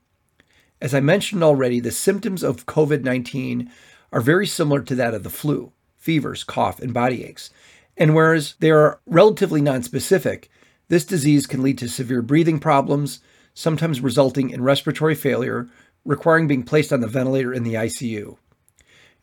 As 0.80 0.94
I 0.94 1.00
mentioned 1.00 1.42
already, 1.42 1.80
the 1.80 1.90
symptoms 1.90 2.42
of 2.42 2.66
COVID 2.66 3.04
19 3.04 3.70
are 4.12 4.20
very 4.20 4.46
similar 4.46 4.82
to 4.82 4.94
that 4.96 5.14
of 5.14 5.22
the 5.22 5.30
flu 5.30 5.72
fevers, 5.96 6.42
cough, 6.42 6.80
and 6.80 6.92
body 6.92 7.24
aches. 7.24 7.50
And 7.96 8.14
whereas 8.14 8.54
they 8.58 8.70
are 8.70 9.00
relatively 9.06 9.60
nonspecific, 9.60 10.48
this 10.88 11.04
disease 11.04 11.46
can 11.46 11.62
lead 11.62 11.78
to 11.78 11.88
severe 11.88 12.22
breathing 12.22 12.58
problems, 12.58 13.20
sometimes 13.54 14.00
resulting 14.00 14.50
in 14.50 14.62
respiratory 14.62 15.14
failure, 15.14 15.68
requiring 16.04 16.46
being 16.46 16.62
placed 16.62 16.92
on 16.92 17.00
the 17.00 17.06
ventilator 17.06 17.52
in 17.52 17.62
the 17.62 17.74
ICU. 17.74 18.36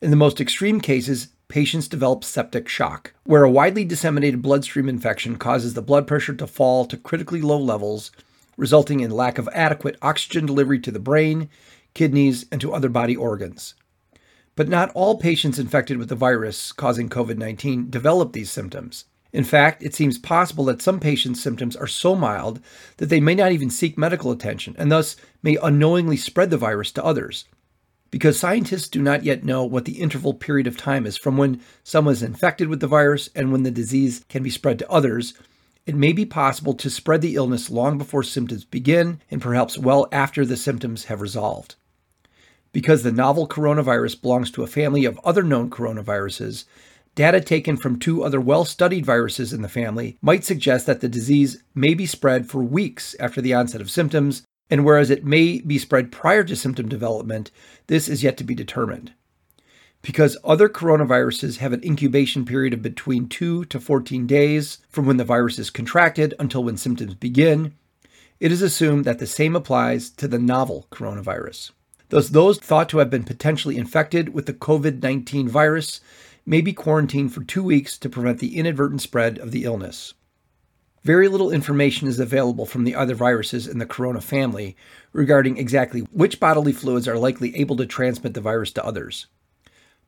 In 0.01 0.11
the 0.11 0.15
most 0.15 0.39
extreme 0.39 0.79
cases, 0.79 1.29
patients 1.49 1.87
develop 1.87 2.23
septic 2.23 2.69
shock, 2.69 3.13
where 3.25 3.43
a 3.43 3.51
widely 3.51 3.83
disseminated 3.83 4.41
bloodstream 4.41 4.87
infection 4.87 5.35
causes 5.35 5.73
the 5.73 5.81
blood 5.81 6.07
pressure 6.07 6.33
to 6.35 6.47
fall 6.47 6.85
to 6.85 6.95
critically 6.95 7.41
low 7.41 7.57
levels, 7.57 8.11
resulting 8.55 9.01
in 9.01 9.11
lack 9.11 9.37
of 9.37 9.49
adequate 9.51 9.97
oxygen 10.01 10.45
delivery 10.45 10.79
to 10.79 10.91
the 10.91 10.99
brain, 10.99 11.49
kidneys, 11.93 12.45
and 12.51 12.61
to 12.61 12.73
other 12.73 12.89
body 12.89 13.15
organs. 13.15 13.73
But 14.55 14.69
not 14.69 14.91
all 14.93 15.17
patients 15.17 15.59
infected 15.59 15.97
with 15.97 16.09
the 16.09 16.15
virus 16.15 16.71
causing 16.71 17.09
COVID 17.09 17.37
19 17.37 17.89
develop 17.89 18.33
these 18.33 18.51
symptoms. 18.51 19.05
In 19.31 19.43
fact, 19.43 19.83
it 19.83 19.93
seems 19.93 20.17
possible 20.17 20.65
that 20.65 20.81
some 20.81 20.99
patients' 20.99 21.41
symptoms 21.41 21.75
are 21.75 21.87
so 21.87 22.15
mild 22.15 22.59
that 22.97 23.07
they 23.07 23.19
may 23.19 23.35
not 23.35 23.51
even 23.51 23.69
seek 23.69 23.97
medical 23.97 24.31
attention 24.31 24.75
and 24.77 24.91
thus 24.91 25.15
may 25.43 25.57
unknowingly 25.61 26.17
spread 26.17 26.49
the 26.49 26.57
virus 26.57 26.91
to 26.93 27.05
others. 27.05 27.45
Because 28.11 28.39
scientists 28.39 28.87
do 28.87 29.03
not 29.03 29.23
yet 29.23 29.43
know 29.43 29.63
what 29.63 29.85
the 29.85 30.01
interval 30.01 30.33
period 30.33 30.65
of 30.65 30.77
time 30.77 31.05
is 31.05 31.15
from 31.15 31.37
when 31.37 31.61
someone 31.83 32.13
is 32.13 32.23
infected 32.23 32.67
with 32.67 32.79
the 32.79 32.87
virus 32.87 33.29
and 33.35 33.51
when 33.51 33.61
the 33.61 33.69
disease 33.69 34.25
can 34.29 34.41
be 34.41 34.49
spread 34.49 34.79
to 34.79 34.89
others, 34.89 35.35
it 35.85 35.95
may 35.95 36.11
be 36.11 36.25
possible 36.25 36.73
to 36.73 36.89
spread 36.89 37.21
the 37.21 37.35
illness 37.35 37.69
long 37.69 37.99
before 37.99 38.23
symptoms 38.23 38.65
begin 38.65 39.21
and 39.29 39.41
perhaps 39.41 39.77
well 39.77 40.07
after 40.11 40.43
the 40.43 40.57
symptoms 40.57 41.05
have 41.05 41.21
resolved. 41.21 41.75
Because 42.71 43.03
the 43.03 43.11
novel 43.11 43.47
coronavirus 43.47 44.21
belongs 44.21 44.49
to 44.51 44.63
a 44.63 44.67
family 44.67 45.05
of 45.05 45.19
other 45.23 45.43
known 45.43 45.69
coronaviruses, 45.69 46.65
Data 47.19 47.41
taken 47.41 47.75
from 47.75 47.99
two 47.99 48.23
other 48.23 48.39
well 48.39 48.63
studied 48.63 49.05
viruses 49.05 49.51
in 49.51 49.61
the 49.61 49.67
family 49.67 50.17
might 50.21 50.45
suggest 50.45 50.85
that 50.85 51.01
the 51.01 51.09
disease 51.09 51.61
may 51.75 51.93
be 51.93 52.05
spread 52.05 52.47
for 52.47 52.63
weeks 52.63 53.13
after 53.19 53.41
the 53.41 53.53
onset 53.53 53.81
of 53.81 53.91
symptoms, 53.91 54.43
and 54.69 54.85
whereas 54.85 55.09
it 55.09 55.25
may 55.25 55.59
be 55.59 55.77
spread 55.77 56.13
prior 56.13 56.45
to 56.45 56.55
symptom 56.55 56.87
development, 56.87 57.51
this 57.87 58.07
is 58.07 58.23
yet 58.23 58.37
to 58.37 58.45
be 58.45 58.55
determined. 58.55 59.11
Because 60.01 60.37
other 60.45 60.69
coronaviruses 60.69 61.57
have 61.57 61.73
an 61.73 61.83
incubation 61.83 62.45
period 62.45 62.73
of 62.73 62.81
between 62.81 63.27
2 63.27 63.65
to 63.65 63.81
14 63.81 64.25
days 64.25 64.77
from 64.87 65.05
when 65.05 65.17
the 65.17 65.25
virus 65.25 65.59
is 65.59 65.69
contracted 65.69 66.33
until 66.39 66.63
when 66.63 66.77
symptoms 66.77 67.15
begin, 67.15 67.73
it 68.39 68.49
is 68.49 68.61
assumed 68.61 69.03
that 69.03 69.19
the 69.19 69.27
same 69.27 69.57
applies 69.57 70.09
to 70.11 70.29
the 70.29 70.39
novel 70.39 70.87
coronavirus. 70.89 71.71
Thus, 72.07 72.29
those 72.29 72.59
thought 72.59 72.87
to 72.89 72.99
have 72.99 73.09
been 73.09 73.23
potentially 73.23 73.77
infected 73.77 74.29
with 74.29 74.45
the 74.45 74.53
COVID 74.53 75.03
19 75.03 75.49
virus 75.49 75.99
may 76.49 76.61
be 76.61 76.73
quarantined 76.73 77.31
for 77.31 77.43
two 77.43 77.61
weeks 77.61 77.95
to 77.95 78.09
prevent 78.09 78.39
the 78.39 78.57
inadvertent 78.57 79.03
spread 79.03 79.37
of 79.37 79.51
the 79.51 79.65
illness. 79.65 80.15
Very 81.03 81.27
little 81.27 81.51
information 81.51 82.07
is 82.07 82.19
available 82.19 82.65
from 82.65 82.85
the 82.85 82.95
other 82.95 83.13
viruses 83.13 83.67
in 83.67 83.77
the 83.77 83.85
corona 83.85 84.19
family 84.19 84.75
regarding 85.13 85.57
exactly 85.57 86.01
which 86.11 86.39
bodily 86.39 86.73
fluids 86.73 87.07
are 87.07 87.19
likely 87.19 87.55
able 87.55 87.77
to 87.77 87.85
transmit 87.85 88.33
the 88.33 88.41
virus 88.41 88.71
to 88.71 88.83
others. 88.83 89.27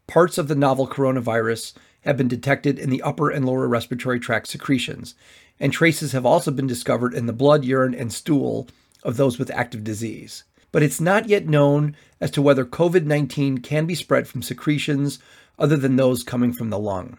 Parts 0.07 0.39
of 0.39 0.47
the 0.47 0.55
novel 0.55 0.87
coronavirus 0.87 1.73
have 2.01 2.17
been 2.17 2.27
detected 2.27 2.79
in 2.79 2.89
the 2.89 3.03
upper 3.03 3.29
and 3.29 3.45
lower 3.45 3.67
respiratory 3.67 4.19
tract 4.19 4.47
secretions, 4.47 5.13
and 5.59 5.71
traces 5.71 6.11
have 6.11 6.25
also 6.25 6.49
been 6.49 6.65
discovered 6.65 7.13
in 7.13 7.27
the 7.27 7.33
blood, 7.33 7.63
urine, 7.63 7.93
and 7.93 8.11
stool 8.11 8.67
of 9.03 9.15
those 9.15 9.37
with 9.37 9.51
active 9.51 9.83
disease. 9.83 10.43
But 10.71 10.81
it's 10.81 10.99
not 10.99 11.29
yet 11.29 11.47
known 11.47 11.95
as 12.19 12.31
to 12.31 12.41
whether 12.41 12.65
COVID 12.65 13.05
19 13.05 13.59
can 13.59 13.85
be 13.85 13.93
spread 13.93 14.27
from 14.27 14.41
secretions 14.41 15.19
other 15.61 15.77
than 15.77 15.95
those 15.95 16.23
coming 16.23 16.51
from 16.51 16.69
the 16.69 16.79
lung. 16.79 17.17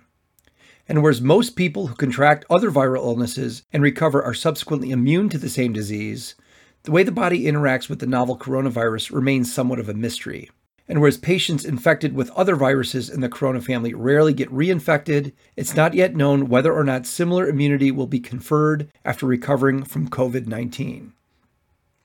And 0.89 1.01
whereas 1.03 1.21
most 1.21 1.57
people 1.57 1.87
who 1.87 1.95
contract 1.95 2.45
other 2.51 2.71
viral 2.71 3.05
illnesses 3.05 3.63
and 3.73 3.83
recover 3.83 4.23
are 4.23 4.35
subsequently 4.35 4.91
immune 4.91 5.29
to 5.31 5.39
the 5.39 5.49
same 5.49 5.73
disease, 5.73 6.35
the 6.83 6.91
way 6.91 7.05
the 7.05 7.13
body 7.13 7.45
interacts 7.45 7.89
with 7.89 8.01
the 8.01 8.07
novel 8.07 8.37
coronavirus 8.37 9.13
remains 9.13 9.53
somewhat 9.53 9.79
of 9.79 9.89
a 9.89 9.95
mystery. 9.95 10.51
And 10.89 11.01
whereas 11.01 11.17
patients 11.17 11.65
infected 11.65 12.15
with 12.15 12.31
other 12.33 12.57
viruses 12.57 13.09
in 13.09 13.21
the 13.21 13.29
corona 13.29 13.61
family 13.61 13.95
rarely 13.95 14.35
get 14.35 14.51
reinfected, 14.51 15.33
it's 15.57 15.77
not 15.77 15.95
yet 15.95 16.17
known 16.17 16.49
whether 16.49 16.73
or 16.73 16.83
not 16.83 17.07
similar 17.07 17.49
immunity 17.49 17.93
will 17.93 18.09
be 18.09 18.19
conferred 18.19 18.91
after 19.05 19.25
recovering 19.25 19.85
from 19.85 20.11
COVID 20.11 20.49
19. 20.49 21.13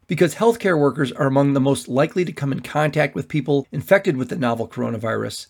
Because 0.06 0.36
healthcare 0.36 0.79
workers 0.79 1.12
are 1.12 1.27
among 1.27 1.53
the 1.53 1.60
most 1.60 1.88
likely 1.88 2.24
to 2.24 2.32
come 2.32 2.53
in 2.53 2.62
contact 2.62 3.15
with 3.15 3.27
people 3.27 3.67
infected 3.72 4.15
with 4.15 4.29
the 4.29 4.38
novel 4.38 4.67
coronavirus, 4.70 5.48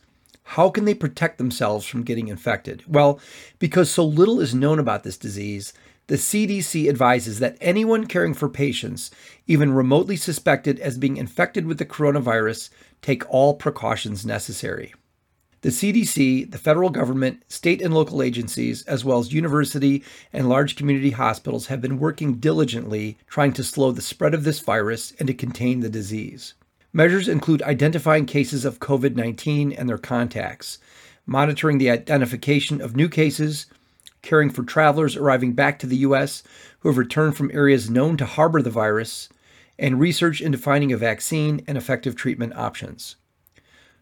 how 0.52 0.70
can 0.70 0.86
they 0.86 0.94
protect 0.94 1.38
themselves 1.38 1.86
from 1.86 2.04
getting 2.04 2.30
infected? 2.30 2.82
Well, 2.88 3.20
because 3.60 3.92
so 3.92 4.06
little 4.06 4.40
is 4.40 4.56
known 4.56 4.80
about 4.80 5.04
this 5.04 5.18
disease, 5.18 5.74
the 6.08 6.16
CDC 6.16 6.88
advises 6.88 7.40
that 7.40 7.58
anyone 7.60 8.08
caring 8.08 8.34
for 8.34 8.48
patients, 8.48 9.12
even 9.46 9.74
remotely 9.74 10.16
suspected 10.16 10.80
as 10.80 10.98
being 10.98 11.18
infected 11.18 11.66
with 11.66 11.80
the 11.80 11.86
coronavirus, 11.86 12.70
take 13.02 13.30
all 13.30 13.56
precautions 13.56 14.26
necessary. 14.26 14.94
The 15.62 15.70
CDC, 15.70 16.50
the 16.50 16.58
federal 16.58 16.92
government, 16.92 17.44
state 17.52 17.82
and 17.82 17.94
local 17.94 18.22
agencies, 18.22 18.84
as 18.84 19.04
well 19.04 19.20
as 19.20 19.34
university 19.34 20.02
and 20.32 20.48
large 20.48 20.78
community 20.78 21.12
hospitals 21.12 21.68
have 21.68 21.82
been 21.82 22.00
working 22.00 22.36
diligently 22.36 23.18
trying 23.28 23.52
to 23.52 23.64
slow 23.66 23.92
the 23.92 24.02
spread 24.02 24.34
of 24.34 24.46
this 24.46 24.62
virus 24.62 25.12
and 25.20 25.28
to 25.28 25.34
contain 25.34 25.82
the 25.82 25.90
disease. 25.90 26.54
Measures 26.98 27.28
include 27.28 27.62
identifying 27.62 28.26
cases 28.26 28.66
of 28.66 28.80
COVID 28.80 29.16
19 29.16 29.72
and 29.72 29.88
their 29.88 30.00
contacts, 30.00 30.80
monitoring 31.28 31.78
the 31.78 31.92
identification 31.92 32.82
of 32.82 32.96
new 32.96 33.08
cases, 33.08 33.68
caring 34.24 34.50
for 34.50 34.64
travelers 34.64 35.16
arriving 35.16 35.54
back 35.54 35.78
to 35.78 35.86
the 35.86 35.98
U.S. 35.98 36.42
who 36.80 36.90
have 36.90 36.98
returned 36.98 37.38
from 37.38 37.52
areas 37.54 37.88
known 37.88 38.18
to 38.18 38.26
harbor 38.26 38.64
the 38.64 38.72
virus, 38.72 39.30
and 39.78 40.00
research 40.00 40.42
into 40.42 40.58
finding 40.58 40.92
a 40.92 40.98
vaccine 40.98 41.64
and 41.68 41.78
effective 41.78 42.16
treatment 42.16 42.56
options. 42.56 43.18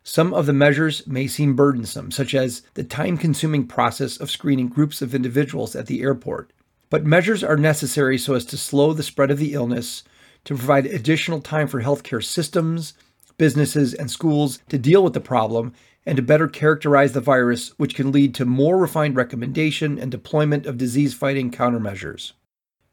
Some 0.02 0.34
of 0.34 0.46
the 0.46 0.54
measures 0.54 1.06
may 1.06 1.28
seem 1.28 1.54
burdensome, 1.54 2.12
such 2.12 2.34
as 2.34 2.62
the 2.76 2.86
time 2.86 3.18
consuming 3.18 3.68
process 3.68 4.16
of 4.16 4.32
screening 4.32 4.70
groups 4.70 5.02
of 5.02 5.14
individuals 5.14 5.76
at 5.76 5.88
the 5.88 6.02
airport, 6.02 6.54
but 6.90 7.06
measures 7.06 7.44
are 7.44 7.58
necessary 7.58 8.18
so 8.18 8.36
as 8.36 8.46
to 8.46 8.58
slow 8.58 8.94
the 8.94 9.04
spread 9.04 9.32
of 9.32 9.38
the 9.38 9.54
illness 9.54 10.06
to 10.46 10.56
provide 10.56 10.86
additional 10.86 11.42
time 11.42 11.68
for 11.68 11.82
healthcare 11.82 12.24
systems, 12.24 12.94
businesses, 13.38 13.94
and 13.94 14.10
schools 14.10 14.60
to 14.70 14.78
deal 14.78 15.04
with 15.04 15.14
the 15.14 15.20
problem 15.20 15.74
and 16.06 16.16
to 16.16 16.22
better 16.22 16.48
characterize 16.48 17.14
the 17.14 17.22
virus, 17.22 17.78
which 17.78 17.96
can 17.96 18.12
lead 18.12 18.34
to 18.36 18.46
more 18.46 18.78
refined 18.78 19.16
recommendation 19.16 19.98
and 19.98 20.12
deployment 20.12 20.66
of 20.66 20.78
disease 20.78 21.14
fighting 21.14 21.52
countermeasures. 21.52 22.34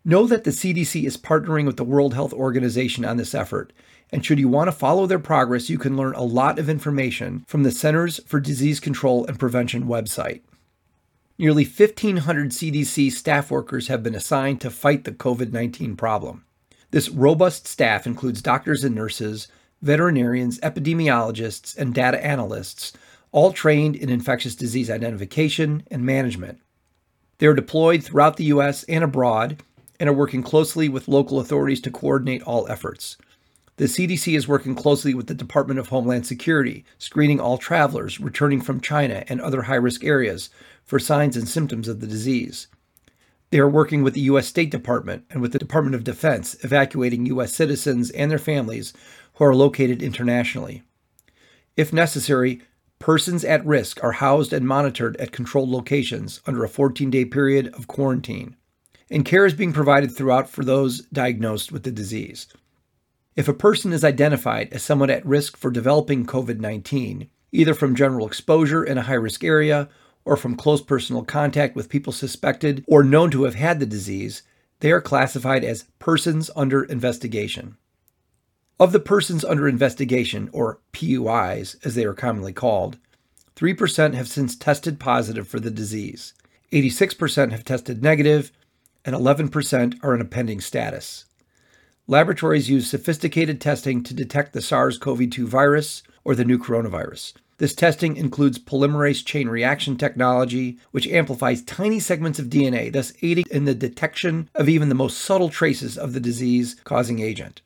Know 0.05 0.27
that 0.27 0.45
the 0.45 0.51
CDC 0.51 1.05
is 1.05 1.17
partnering 1.17 1.67
with 1.67 1.77
the 1.77 1.85
World 1.85 2.15
Health 2.15 2.33
Organization 2.33 3.05
on 3.05 3.19
this 3.19 3.35
effort, 3.35 3.73
and 4.11 4.25
should 4.25 4.39
you 4.39 4.49
want 4.49 4.69
to 4.69 4.73
follow 4.73 5.07
their 5.07 5.19
progress, 5.19 5.71
you 5.71 5.79
can 5.79 5.97
learn 5.97 6.15
a 6.15 6.23
lot 6.23 6.59
of 6.59 6.69
information 6.69 7.45
from 7.47 7.63
the 7.63 7.71
Centers 7.71 8.19
for 8.27 8.41
Disease 8.41 8.81
Control 8.81 9.25
and 9.27 9.39
Prevention 9.39 9.85
website. 9.85 10.41
Nearly 11.39 11.65
1,500 11.65 12.51
CDC 12.51 13.13
staff 13.13 13.51
workers 13.51 13.89
have 13.89 14.03
been 14.03 14.15
assigned 14.15 14.61
to 14.61 14.71
fight 14.71 15.05
the 15.05 15.13
COVID 15.13 15.53
19 15.53 15.97
problem. 15.97 16.45
This 16.93 17.09
robust 17.09 17.67
staff 17.67 18.07
includes 18.07 18.43
doctors 18.43 18.85
and 18.85 18.95
nurses, 18.95 19.49
veterinarians, 19.81 20.61
epidemiologists, 20.61 21.77
and 21.77 21.95
data 21.95 22.23
analysts, 22.25 22.93
all 23.33 23.51
trained 23.53 23.97
in 23.97 24.11
infectious 24.11 24.55
disease 24.55 24.91
identification 24.91 25.85
and 25.91 26.05
management. 26.05 26.61
They 27.39 27.47
are 27.47 27.55
deployed 27.55 28.05
throughout 28.05 28.37
the 28.37 28.45
U.S. 28.45 28.85
and 28.85 29.03
abroad 29.03 29.63
and 29.99 30.11
are 30.11 30.13
working 30.13 30.43
closely 30.43 30.91
with 30.91 31.09
local 31.09 31.41
authorities 31.41 31.81
to 31.81 31.91
coordinate 31.91 32.43
all 32.43 32.69
efforts. 32.69 33.17
The 33.79 33.87
CDC 33.87 34.37
is 34.37 34.47
working 34.47 34.75
closely 34.75 35.15
with 35.15 35.29
the 35.29 35.35
Department 35.35 35.81
of 35.81 35.89
Homeland 35.89 36.27
Security, 36.27 36.85
screening 36.99 37.41
all 37.41 37.57
travelers 37.57 38.21
returning 38.21 38.61
from 38.61 38.83
China 38.83 39.25
and 39.29 39.41
other 39.41 39.63
high 39.63 39.77
risk 39.77 40.05
areas 40.05 40.51
for 40.85 40.99
signs 40.99 41.39
and 41.39 41.49
symptoms 41.49 41.89
of 41.89 42.01
the 42.01 42.07
disease. 42.07 42.69
They 43.53 43.59
are 43.59 43.69
working 43.69 44.03
with 44.03 44.15
the 44.15 44.23
U.S. 44.23 44.47
State 44.49 44.71
Department 44.71 45.27
and 45.29 45.43
with 45.43 45.53
the 45.53 45.59
Department 45.59 45.95
of 45.95 46.05
Defense, 46.05 46.57
evacuating 46.65 47.27
U.S. 47.27 47.53
citizens 47.53 48.09
and 48.13 48.31
their 48.31 48.39
families 48.39 48.95
who 49.35 49.45
are 49.45 49.55
located 49.55 50.03
internationally. 50.03 50.83
If 51.77 51.93
necessary, 51.93 52.63
persons 52.99 53.45
at 53.45 53.65
risk 53.67 54.03
are 54.03 54.13
housed 54.13 54.55
and 54.55 54.67
monitored 54.67 55.19
at 55.19 55.33
controlled 55.33 55.69
locations 55.69 56.41
under 56.47 56.65
a 56.65 56.69
14 56.69 57.11
day 57.11 57.27
period 57.27 57.67
of 57.75 57.89
quarantine, 57.89 58.57
and 59.11 59.23
care 59.23 59.45
is 59.45 59.53
being 59.53 59.75
provided 59.75 60.17
throughout 60.17 60.49
for 60.49 60.65
those 60.65 61.03
diagnosed 61.13 61.71
with 61.71 61.83
the 61.83 61.93
disease. 61.93 62.47
If 63.37 63.49
a 63.49 63.55
person 63.55 63.93
is 63.93 64.03
identified 64.03 64.73
as 64.73 64.83
someone 64.83 65.11
at 65.11 65.27
risk 65.27 65.59
for 65.59 65.71
developing 65.71 66.25
COVID 66.25 66.59
19, 66.59 67.29
either 67.53 67.75
from 67.75 67.97
general 67.97 68.27
exposure 68.27 68.83
in 68.83 68.97
a 68.97 69.03
high 69.03 69.13
risk 69.13 69.45
area 69.45 69.91
or 70.25 70.37
from 70.37 70.57
close 70.57 70.81
personal 70.81 71.25
contact 71.25 71.75
with 71.75 71.89
people 71.89 72.13
suspected 72.13 72.85
or 72.87 73.03
known 73.03 73.31
to 73.31 73.45
have 73.45 73.55
had 73.55 73.81
the 73.81 73.87
disease, 73.87 74.43
they 74.81 74.91
are 74.91 75.01
classified 75.01 75.65
as 75.65 75.85
persons 75.99 76.51
under 76.57 76.85
investigation. 76.85 77.77
Of 78.81 78.93
the 78.93 79.01
persons 79.01 79.45
under 79.45 79.69
investigation, 79.69 80.51
or 80.53 80.81
PUIs 80.93 81.77
as 81.85 81.95
they 81.95 82.05
are 82.05 82.15
commonly 82.15 82.53
called, 82.53 82.99
3% 83.55 84.15
have 84.15 84.29
since 84.29 84.57
tested 84.57 84.99
positive 84.99 85.47
for 85.47 85.61
the 85.61 85.71
disease, 85.71 86.35
86% 86.73 87.53
have 87.53 87.65
tested 87.65 88.03
negative, 88.03 88.51
and 89.05 89.15
11% 89.15 90.03
are 90.03 90.15
in 90.15 90.21
a 90.21 90.25
pending 90.25 90.61
status. 90.61 91.27
Laboratories 92.09 92.69
use 92.69 92.91
sophisticated 92.91 93.61
testing 93.61 94.03
to 94.03 94.15
detect 94.15 94.53
the 94.53 94.63
SARS 94.63 94.99
CoV 94.99 95.31
2 95.31 95.47
virus 95.47 96.03
or 96.25 96.35
the 96.35 96.45
new 96.45 96.59
coronavirus. 96.59 97.35
This 97.59 97.75
testing 97.75 98.17
includes 98.17 98.59
polymerase 98.59 99.25
chain 99.25 99.49
reaction 99.49 99.97
technology, 99.97 100.79
which 100.91 101.07
amplifies 101.09 101.63
tiny 101.63 102.01
segments 102.01 102.39
of 102.39 102.47
DNA, 102.47 102.93
thus 102.93 103.13
aiding 103.23 103.45
in 103.51 103.65
the 103.65 103.75
detection 103.75 104.49
of 104.55 104.69
even 104.69 104.89
the 104.89 104.95
most 104.95 105.19
subtle 105.19 105.49
traces 105.49 105.97
of 105.97 106.13
the 106.13 106.21
disease 106.21 106.77
causing 106.85 107.21
agent. 107.21 107.63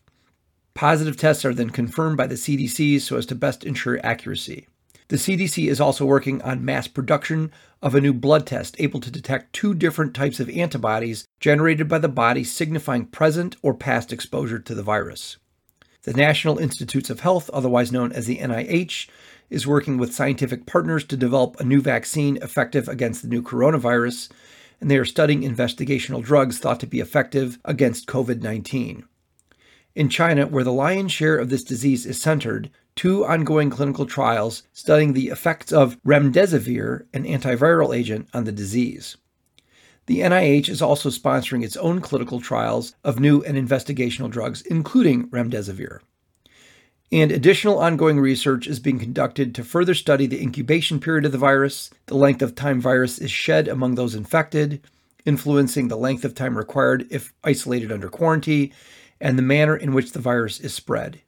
Positive 0.74 1.16
tests 1.16 1.44
are 1.44 1.54
then 1.54 1.70
confirmed 1.70 2.16
by 2.16 2.26
the 2.26 2.34
CDC 2.34 3.00
so 3.00 3.16
as 3.16 3.24
to 3.26 3.34
best 3.34 3.64
ensure 3.64 4.04
accuracy. 4.04 4.66
The 5.08 5.16
CDC 5.16 5.68
is 5.68 5.80
also 5.80 6.04
working 6.04 6.42
on 6.42 6.64
mass 6.64 6.88
production 6.88 7.52
of 7.80 7.94
a 7.94 8.00
new 8.00 8.12
blood 8.12 8.46
test 8.46 8.74
able 8.80 9.00
to 9.00 9.10
detect 9.10 9.52
two 9.52 9.72
different 9.72 10.14
types 10.14 10.40
of 10.40 10.50
antibodies 10.50 11.24
generated 11.38 11.88
by 11.88 11.98
the 11.98 12.08
body 12.08 12.42
signifying 12.42 13.06
present 13.06 13.56
or 13.62 13.72
past 13.72 14.12
exposure 14.12 14.58
to 14.58 14.74
the 14.74 14.82
virus. 14.82 15.36
The 16.02 16.12
National 16.12 16.58
Institutes 16.58 17.08
of 17.08 17.20
Health, 17.20 17.48
otherwise 17.52 17.92
known 17.92 18.12
as 18.12 18.26
the 18.26 18.38
NIH, 18.38 19.08
is 19.50 19.66
working 19.66 19.98
with 19.98 20.14
scientific 20.14 20.66
partners 20.66 21.04
to 21.04 21.16
develop 21.16 21.58
a 21.58 21.64
new 21.64 21.80
vaccine 21.80 22.36
effective 22.38 22.88
against 22.88 23.22
the 23.22 23.28
new 23.28 23.42
coronavirus, 23.42 24.30
and 24.80 24.90
they 24.90 24.98
are 24.98 25.04
studying 25.04 25.42
investigational 25.42 26.22
drugs 26.22 26.58
thought 26.58 26.80
to 26.80 26.86
be 26.86 27.00
effective 27.00 27.58
against 27.64 28.06
COVID 28.06 28.42
19. 28.42 29.04
In 29.94 30.08
China, 30.08 30.46
where 30.46 30.64
the 30.64 30.72
lion's 30.72 31.12
share 31.12 31.38
of 31.38 31.48
this 31.48 31.64
disease 31.64 32.04
is 32.04 32.20
centered, 32.20 32.70
two 32.96 33.24
ongoing 33.24 33.70
clinical 33.70 34.06
trials 34.06 34.62
studying 34.72 35.12
the 35.12 35.28
effects 35.28 35.72
of 35.72 36.02
remdesivir, 36.02 37.06
an 37.14 37.24
antiviral 37.24 37.96
agent, 37.96 38.28
on 38.34 38.44
the 38.44 38.52
disease. 38.52 39.16
The 40.06 40.20
NIH 40.20 40.68
is 40.68 40.82
also 40.82 41.08
sponsoring 41.08 41.64
its 41.64 41.76
own 41.76 42.00
clinical 42.00 42.40
trials 42.40 42.94
of 43.02 43.18
new 43.18 43.42
and 43.42 43.56
investigational 43.56 44.30
drugs, 44.30 44.62
including 44.62 45.28
remdesivir. 45.30 46.00
And 47.12 47.30
additional 47.30 47.78
ongoing 47.78 48.18
research 48.18 48.66
is 48.66 48.80
being 48.80 48.98
conducted 48.98 49.54
to 49.54 49.64
further 49.64 49.94
study 49.94 50.26
the 50.26 50.42
incubation 50.42 50.98
period 50.98 51.24
of 51.24 51.32
the 51.32 51.38
virus, 51.38 51.90
the 52.06 52.16
length 52.16 52.42
of 52.42 52.54
time 52.54 52.80
virus 52.80 53.18
is 53.18 53.30
shed 53.30 53.68
among 53.68 53.94
those 53.94 54.14
infected, 54.14 54.80
influencing 55.24 55.86
the 55.86 55.96
length 55.96 56.24
of 56.24 56.34
time 56.34 56.58
required 56.58 57.06
if 57.10 57.32
isolated 57.44 57.92
under 57.92 58.08
quarantine, 58.08 58.72
and 59.20 59.38
the 59.38 59.42
manner 59.42 59.76
in 59.76 59.94
which 59.94 60.12
the 60.12 60.18
virus 60.18 60.58
is 60.58 60.74
spread. 60.74 61.20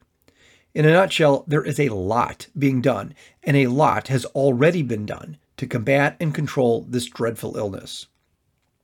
In 0.74 0.84
a 0.84 0.92
nutshell, 0.92 1.44
there 1.46 1.64
is 1.64 1.78
a 1.78 1.88
lot 1.88 2.48
being 2.58 2.80
done, 2.80 3.14
and 3.44 3.56
a 3.56 3.68
lot 3.68 4.08
has 4.08 4.24
already 4.26 4.82
been 4.82 5.06
done 5.06 5.38
to 5.56 5.66
combat 5.66 6.16
and 6.20 6.34
control 6.34 6.86
this 6.88 7.06
dreadful 7.06 7.56
illness. 7.56 8.06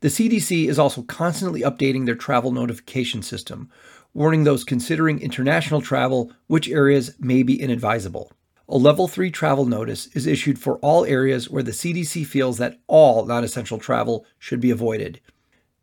The 0.00 0.08
CDC 0.08 0.68
is 0.68 0.78
also 0.78 1.02
constantly 1.02 1.62
updating 1.62 2.04
their 2.04 2.14
travel 2.14 2.52
notification 2.52 3.22
system, 3.22 3.70
warning 4.14 4.44
those 4.44 4.64
considering 4.64 5.20
international 5.20 5.80
travel 5.80 6.32
which 6.46 6.70
areas 6.70 7.14
may 7.18 7.42
be 7.42 7.60
inadvisable. 7.60 8.32
A 8.68 8.78
level 8.78 9.08
3 9.08 9.30
travel 9.30 9.66
notice 9.66 10.06
is 10.14 10.26
issued 10.26 10.58
for 10.58 10.78
all 10.78 11.04
areas 11.04 11.50
where 11.50 11.62
the 11.62 11.72
CDC 11.72 12.24
feels 12.24 12.56
that 12.56 12.80
all 12.86 13.26
non 13.26 13.44
essential 13.44 13.78
travel 13.78 14.24
should 14.38 14.60
be 14.60 14.70
avoided. 14.70 15.20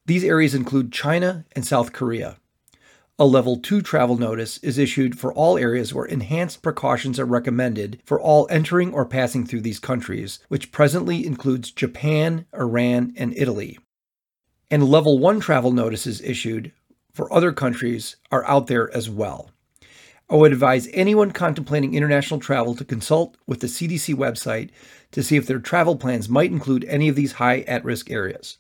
These 0.08 0.24
areas 0.24 0.56
include 0.56 0.92
China 0.92 1.46
and 1.52 1.66
South 1.66 1.94
Korea. 1.94 2.38
A 3.20 3.26
level 3.26 3.58
2 3.58 3.84
travel 3.84 4.18
notice 4.18 4.58
is 4.60 4.80
issued 4.80 5.20
for 5.20 5.32
all 5.32 5.60
areas 5.60 5.94
where 5.94 6.06
enhanced 6.06 6.64
precautions 6.64 7.20
are 7.20 7.26
recommended 7.26 8.02
for 8.04 8.20
all 8.20 8.48
entering 8.50 8.92
or 8.94 9.06
passing 9.06 9.46
through 9.46 9.62
these 9.62 9.78
countries, 9.78 10.40
which 10.48 10.72
presently 10.72 11.24
includes 11.24 11.70
Japan, 11.70 12.48
Iran, 12.52 13.14
and 13.16 13.38
Italy. 13.38 13.78
And 14.72 14.90
level 14.90 15.20
1 15.20 15.40
travel 15.40 15.72
notices 15.72 16.20
issued 16.22 16.72
for 17.14 17.32
other 17.34 17.52
countries 17.52 18.16
are 18.32 18.48
out 18.48 18.68
there 18.68 18.94
as 18.96 19.10
well. 19.10 19.52
I 20.30 20.36
would 20.36 20.54
advise 20.54 20.88
anyone 20.94 21.32
contemplating 21.32 21.94
international 21.94 22.40
travel 22.40 22.74
to 22.76 22.86
consult 22.86 23.36
with 23.46 23.60
the 23.60 23.68
CDC 23.68 24.16
website 24.16 24.70
to 25.12 25.22
see 25.22 25.36
if 25.36 25.46
their 25.46 25.60
travel 25.60 25.98
plans 25.98 26.30
might 26.30 26.52
include 26.52 26.86
any 26.86 27.10
of 27.10 27.18
these 27.18 27.34
high 27.34 27.62
at 27.62 27.84
risk 27.84 28.10
areas. 28.10 28.58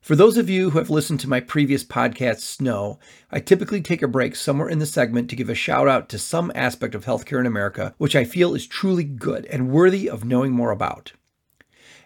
For 0.00 0.16
those 0.16 0.36
of 0.36 0.50
you 0.50 0.70
who 0.70 0.78
have 0.78 0.90
listened 0.90 1.20
to 1.20 1.28
my 1.28 1.38
previous 1.38 1.84
podcasts 1.84 2.60
know, 2.60 2.98
I 3.30 3.38
typically 3.38 3.80
take 3.80 4.02
a 4.02 4.08
break 4.08 4.34
somewhere 4.34 4.68
in 4.68 4.80
the 4.80 4.86
segment 4.86 5.30
to 5.30 5.36
give 5.36 5.48
a 5.48 5.54
shout 5.54 5.86
out 5.86 6.08
to 6.08 6.18
some 6.18 6.50
aspect 6.54 6.96
of 6.96 7.04
healthcare 7.04 7.38
in 7.38 7.46
America, 7.46 7.94
which 7.98 8.16
I 8.16 8.24
feel 8.24 8.54
is 8.54 8.66
truly 8.66 9.04
good 9.04 9.46
and 9.46 9.70
worthy 9.70 10.10
of 10.10 10.24
knowing 10.24 10.50
more 10.50 10.72
about. 10.72 11.12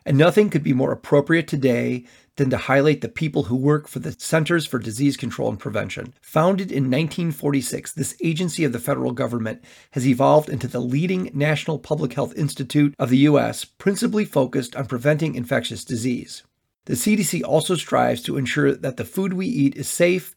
And 0.05 0.19
nothing 0.19 0.51
could 0.51 0.63
be 0.63 0.75
more 0.75 0.93
appropriate 0.93 1.49
today 1.49 2.05
than 2.37 2.51
to 2.51 2.57
highlight 2.57 3.01
the 3.01 3.09
people 3.09 3.45
who 3.45 3.57
work 3.57 3.89
for 3.89 3.99
the 3.99 4.13
Centers 4.13 4.67
for 4.67 4.79
Disease 4.79 5.17
Control 5.17 5.49
and 5.49 5.59
Prevention. 5.59 6.15
Founded 6.21 6.71
in 6.71 6.85
1946, 6.85 7.93
this 7.93 8.17
agency 8.23 8.65
of 8.65 8.73
the 8.73 8.79
federal 8.79 9.13
government 9.13 9.63
has 9.93 10.07
evolved 10.07 10.49
into 10.49 10.69
the 10.69 10.81
leading 10.81 11.31
national 11.33 11.79
public 11.79 12.13
health 12.13 12.37
institute 12.37 12.95
of 12.99 13.11
the 13.11 13.19
U.S., 13.19 13.65
principally 13.65 14.25
focused 14.25 14.77
on 14.77 14.87
preventing 14.87 15.35
infectious 15.35 15.85
disease. 15.85 16.43
The 16.85 16.95
CDC 16.95 17.43
also 17.43 17.75
strives 17.75 18.23
to 18.23 18.37
ensure 18.37 18.75
that 18.75 18.97
the 18.97 19.05
food 19.05 19.33
we 19.33 19.47
eat 19.47 19.75
is 19.75 19.89
safe, 19.89 20.37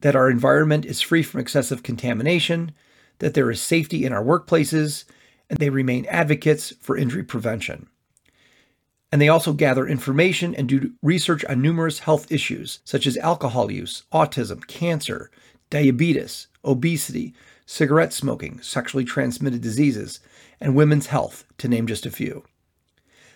that 0.00 0.14
our 0.14 0.30
environment 0.30 0.84
is 0.84 1.00
free 1.00 1.22
from 1.22 1.40
excessive 1.40 1.82
contamination, 1.82 2.72
that 3.18 3.34
there 3.34 3.50
is 3.50 3.60
safety 3.60 4.04
in 4.04 4.12
our 4.12 4.22
workplaces, 4.22 5.04
and 5.48 5.58
they 5.58 5.70
remain 5.70 6.06
advocates 6.06 6.74
for 6.80 6.96
injury 6.96 7.22
prevention. 7.22 7.88
And 9.14 9.22
they 9.22 9.28
also 9.28 9.52
gather 9.52 9.86
information 9.86 10.56
and 10.56 10.68
do 10.68 10.90
research 11.00 11.44
on 11.44 11.62
numerous 11.62 12.00
health 12.00 12.32
issues 12.32 12.80
such 12.82 13.06
as 13.06 13.16
alcohol 13.18 13.70
use, 13.70 14.02
autism, 14.12 14.66
cancer, 14.66 15.30
diabetes, 15.70 16.48
obesity, 16.64 17.32
cigarette 17.64 18.12
smoking, 18.12 18.60
sexually 18.60 19.04
transmitted 19.04 19.60
diseases, 19.60 20.18
and 20.60 20.74
women's 20.74 21.06
health, 21.06 21.44
to 21.58 21.68
name 21.68 21.86
just 21.86 22.06
a 22.06 22.10
few. 22.10 22.42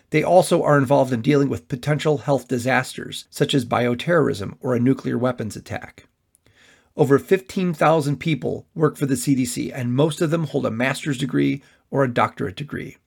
They 0.09 0.21
also 0.21 0.63
are 0.63 0.77
involved 0.77 1.13
in 1.13 1.21
dealing 1.21 1.47
with 1.47 1.69
potential 1.69 2.17
health 2.17 2.49
disasters, 2.49 3.23
such 3.29 3.53
as 3.53 3.63
bioterrorism 3.63 4.57
or 4.59 4.75
a 4.75 4.81
nuclear 4.81 5.17
weapons 5.17 5.55
attack. 5.55 6.07
Over 6.97 7.17
15,000 7.17 8.17
people 8.17 8.67
work 8.75 8.97
for 8.97 9.05
the 9.05 9.15
CDC, 9.15 9.71
and 9.73 9.95
most 9.95 10.19
of 10.19 10.29
them 10.29 10.47
hold 10.47 10.65
a 10.65 10.71
master's 10.71 11.17
degree 11.17 11.63
or 11.89 12.03
a 12.03 12.13
doctorate 12.13 12.57
degree. 12.57 12.97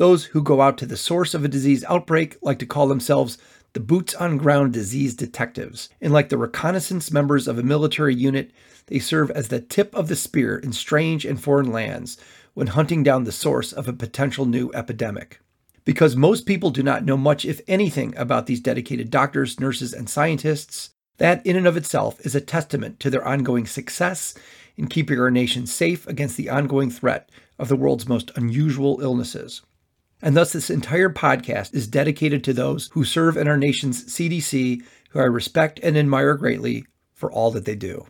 Those 0.00 0.24
who 0.24 0.42
go 0.42 0.62
out 0.62 0.78
to 0.78 0.86
the 0.86 0.96
source 0.96 1.34
of 1.34 1.44
a 1.44 1.48
disease 1.48 1.84
outbreak 1.84 2.38
like 2.40 2.58
to 2.60 2.64
call 2.64 2.88
themselves 2.88 3.36
the 3.74 3.80
boots 3.80 4.14
on 4.14 4.38
ground 4.38 4.72
disease 4.72 5.14
detectives, 5.14 5.90
and 6.00 6.10
like 6.10 6.30
the 6.30 6.38
reconnaissance 6.38 7.12
members 7.12 7.46
of 7.46 7.58
a 7.58 7.62
military 7.62 8.14
unit, 8.14 8.50
they 8.86 8.98
serve 8.98 9.30
as 9.32 9.48
the 9.48 9.60
tip 9.60 9.94
of 9.94 10.08
the 10.08 10.16
spear 10.16 10.56
in 10.56 10.72
strange 10.72 11.26
and 11.26 11.38
foreign 11.38 11.70
lands 11.70 12.16
when 12.54 12.68
hunting 12.68 13.02
down 13.02 13.24
the 13.24 13.30
source 13.30 13.74
of 13.74 13.88
a 13.88 13.92
potential 13.92 14.46
new 14.46 14.72
epidemic. 14.72 15.38
Because 15.84 16.16
most 16.16 16.46
people 16.46 16.70
do 16.70 16.82
not 16.82 17.04
know 17.04 17.18
much, 17.18 17.44
if 17.44 17.60
anything, 17.68 18.16
about 18.16 18.46
these 18.46 18.60
dedicated 18.60 19.10
doctors, 19.10 19.60
nurses, 19.60 19.92
and 19.92 20.08
scientists, 20.08 20.92
that 21.18 21.44
in 21.44 21.56
and 21.56 21.66
of 21.66 21.76
itself 21.76 22.18
is 22.24 22.34
a 22.34 22.40
testament 22.40 23.00
to 23.00 23.10
their 23.10 23.28
ongoing 23.28 23.66
success 23.66 24.32
in 24.78 24.86
keeping 24.86 25.20
our 25.20 25.30
nation 25.30 25.66
safe 25.66 26.06
against 26.06 26.38
the 26.38 26.48
ongoing 26.48 26.88
threat 26.88 27.28
of 27.58 27.68
the 27.68 27.76
world's 27.76 28.08
most 28.08 28.30
unusual 28.34 28.98
illnesses. 29.02 29.60
And 30.22 30.36
thus, 30.36 30.52
this 30.52 30.70
entire 30.70 31.08
podcast 31.08 31.74
is 31.74 31.86
dedicated 31.86 32.44
to 32.44 32.52
those 32.52 32.90
who 32.92 33.04
serve 33.04 33.36
in 33.36 33.48
our 33.48 33.56
nation's 33.56 34.04
CDC, 34.04 34.82
who 35.10 35.18
I 35.18 35.24
respect 35.24 35.80
and 35.82 35.96
admire 35.96 36.34
greatly 36.34 36.84
for 37.14 37.32
all 37.32 37.50
that 37.52 37.64
they 37.64 37.74
do. 37.74 38.06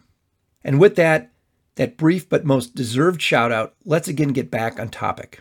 And 0.65 0.81
with 0.81 0.97
that, 0.97 1.33
that 1.77 1.97
brief 1.97 2.29
but 2.29 2.45
most 2.45 2.75
deserved 2.75 3.23
shout 3.23 3.53
out, 3.53 3.75
let's 3.85 4.09
again 4.09 4.29
get 4.29 4.51
back 4.51 4.79
on 4.79 4.89
topic. 4.89 5.41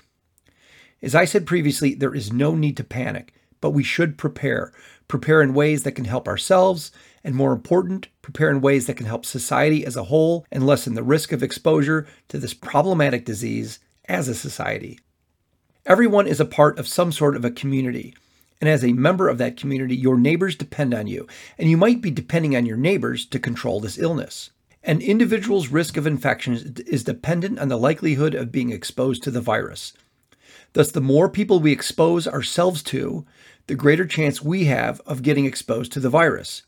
As 1.02 1.16
I 1.16 1.26
said 1.26 1.48
previously, 1.48 1.94
there 1.94 2.14
is 2.14 2.32
no 2.32 2.56
need 2.56 2.78
to 2.78 2.84
panic, 2.84 3.34
but 3.62 3.72
we 3.72 3.84
should 3.84 4.18
prepare. 4.18 4.72
Prepare 5.08 5.42
in 5.42 5.54
ways 5.54 5.84
that 5.84 5.94
can 5.94 6.06
help 6.06 6.28
ourselves, 6.28 6.92
and 7.24 7.36
more 7.36 7.52
important, 7.52 8.10
prepare 8.22 8.50
in 8.50 8.62
ways 8.62 8.86
that 8.86 8.96
can 8.96 9.06
help 9.06 9.26
society 9.26 9.86
as 9.86 9.96
a 9.96 10.06
whole 10.06 10.46
and 10.52 10.66
lessen 10.66 10.94
the 10.94 11.04
risk 11.04 11.32
of 11.32 11.42
exposure 11.42 12.08
to 12.28 12.38
this 12.38 12.54
problematic 12.54 13.26
disease 13.26 13.80
as 14.06 14.28
a 14.28 14.36
society. 14.36 15.00
Everyone 15.86 16.28
is 16.28 16.42
a 16.42 16.46
part 16.46 16.78
of 16.78 16.88
some 16.88 17.12
sort 17.12 17.38
of 17.38 17.46
a 17.46 17.52
community. 17.52 18.14
And 18.60 18.70
as 18.70 18.84
a 18.84 18.92
member 18.92 19.30
of 19.30 19.38
that 19.38 19.56
community, 19.56 19.96
your 19.96 20.18
neighbors 20.18 20.56
depend 20.56 20.94
on 20.94 21.08
you, 21.08 21.26
and 21.58 21.70
you 21.70 21.78
might 21.78 22.02
be 22.02 22.12
depending 22.12 22.56
on 22.56 22.66
your 22.66 22.76
neighbors 22.76 23.26
to 23.28 23.40
control 23.40 23.80
this 23.80 23.98
illness. 23.98 24.50
An 24.84 25.02
individual's 25.02 25.70
risk 25.70 25.96
of 25.96 26.06
infection 26.06 26.76
is 26.86 27.04
dependent 27.06 27.60
on 27.60 27.70
the 27.70 27.78
likelihood 27.78 28.36
of 28.36 28.52
being 28.52 28.72
exposed 28.72 29.24
to 29.24 29.32
the 29.32 29.40
virus. 29.40 29.94
Thus, 30.74 30.92
the 30.92 31.00
more 31.00 31.30
people 31.30 31.60
we 31.60 31.72
expose 31.72 32.28
ourselves 32.28 32.84
to, 32.84 33.26
the 33.68 33.76
greater 33.76 34.06
chance 34.06 34.42
we 34.42 34.66
have 34.66 35.00
of 35.06 35.24
getting 35.24 35.46
exposed 35.46 35.94
to 35.94 36.02
the 36.02 36.10
virus. 36.10 36.64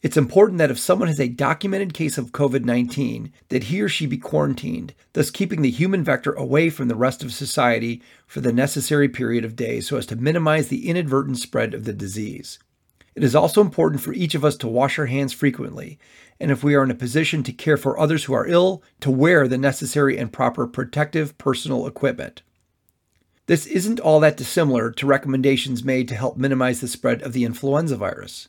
It's 0.00 0.16
important 0.16 0.58
that 0.58 0.70
if 0.70 0.78
someone 0.78 1.08
has 1.08 1.18
a 1.18 1.26
documented 1.26 1.92
case 1.92 2.18
of 2.18 2.30
COVID 2.30 2.64
19, 2.64 3.32
that 3.48 3.64
he 3.64 3.80
or 3.80 3.88
she 3.88 4.06
be 4.06 4.16
quarantined, 4.16 4.94
thus 5.12 5.30
keeping 5.30 5.62
the 5.62 5.72
human 5.72 6.04
vector 6.04 6.32
away 6.32 6.70
from 6.70 6.86
the 6.86 6.94
rest 6.94 7.24
of 7.24 7.32
society 7.32 8.00
for 8.24 8.40
the 8.40 8.52
necessary 8.52 9.08
period 9.08 9.44
of 9.44 9.56
days 9.56 9.88
so 9.88 9.96
as 9.96 10.06
to 10.06 10.16
minimize 10.16 10.68
the 10.68 10.88
inadvertent 10.88 11.38
spread 11.38 11.74
of 11.74 11.84
the 11.84 11.92
disease. 11.92 12.60
It 13.16 13.24
is 13.24 13.34
also 13.34 13.60
important 13.60 14.00
for 14.00 14.12
each 14.12 14.36
of 14.36 14.44
us 14.44 14.54
to 14.58 14.68
wash 14.68 15.00
our 15.00 15.06
hands 15.06 15.32
frequently, 15.32 15.98
and 16.38 16.52
if 16.52 16.62
we 16.62 16.76
are 16.76 16.84
in 16.84 16.92
a 16.92 16.94
position 16.94 17.42
to 17.42 17.52
care 17.52 17.76
for 17.76 17.98
others 17.98 18.24
who 18.24 18.34
are 18.34 18.46
ill, 18.46 18.84
to 19.00 19.10
wear 19.10 19.48
the 19.48 19.58
necessary 19.58 20.16
and 20.16 20.32
proper 20.32 20.68
protective 20.68 21.36
personal 21.38 21.88
equipment. 21.88 22.42
This 23.46 23.66
isn't 23.66 23.98
all 23.98 24.20
that 24.20 24.36
dissimilar 24.36 24.92
to 24.92 25.06
recommendations 25.06 25.82
made 25.82 26.06
to 26.06 26.14
help 26.14 26.36
minimize 26.36 26.80
the 26.80 26.86
spread 26.86 27.20
of 27.22 27.32
the 27.32 27.44
influenza 27.44 27.96
virus. 27.96 28.46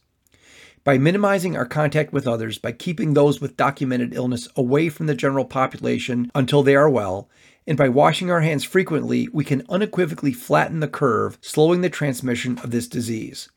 By 0.89 0.97
minimizing 0.97 1.55
our 1.55 1.67
contact 1.67 2.11
with 2.11 2.27
others, 2.27 2.57
by 2.57 2.71
keeping 2.71 3.13
those 3.13 3.39
with 3.39 3.55
documented 3.55 4.15
illness 4.15 4.47
away 4.55 4.89
from 4.89 5.05
the 5.05 5.13
general 5.13 5.45
population 5.45 6.31
until 6.33 6.63
they 6.63 6.75
are 6.75 6.89
well, 6.89 7.29
and 7.67 7.77
by 7.77 7.89
washing 7.89 8.31
our 8.31 8.41
hands 8.41 8.63
frequently, 8.63 9.27
we 9.31 9.43
can 9.43 9.61
unequivocally 9.69 10.33
flatten 10.33 10.79
the 10.79 10.87
curve, 10.87 11.37
slowing 11.41 11.81
the 11.81 11.91
transmission 11.91 12.57
of 12.63 12.71
this 12.71 12.87
disease. 12.87 13.49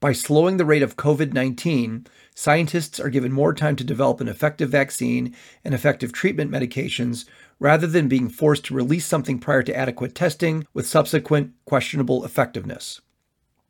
By 0.00 0.14
slowing 0.14 0.56
the 0.56 0.64
rate 0.64 0.82
of 0.82 0.96
COVID 0.96 1.34
19, 1.34 2.06
scientists 2.34 2.98
are 2.98 3.10
given 3.10 3.32
more 3.32 3.52
time 3.52 3.76
to 3.76 3.84
develop 3.84 4.22
an 4.22 4.28
effective 4.28 4.70
vaccine 4.70 5.36
and 5.62 5.74
effective 5.74 6.10
treatment 6.10 6.50
medications 6.50 7.26
rather 7.60 7.86
than 7.86 8.08
being 8.08 8.30
forced 8.30 8.64
to 8.64 8.74
release 8.74 9.04
something 9.04 9.38
prior 9.38 9.62
to 9.62 9.76
adequate 9.76 10.14
testing 10.14 10.66
with 10.72 10.86
subsequent 10.86 11.52
questionable 11.66 12.24
effectiveness. 12.24 13.02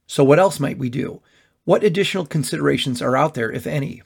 So, 0.07 0.23
what 0.23 0.39
else 0.39 0.61
might 0.61 0.79
we 0.79 0.89
do? 0.89 1.21
What 1.67 1.83
additional 1.83 2.27
considerations 2.27 3.03
are 3.03 3.17
out 3.17 3.35
there, 3.35 3.51
if 3.51 3.67
any? 3.67 4.01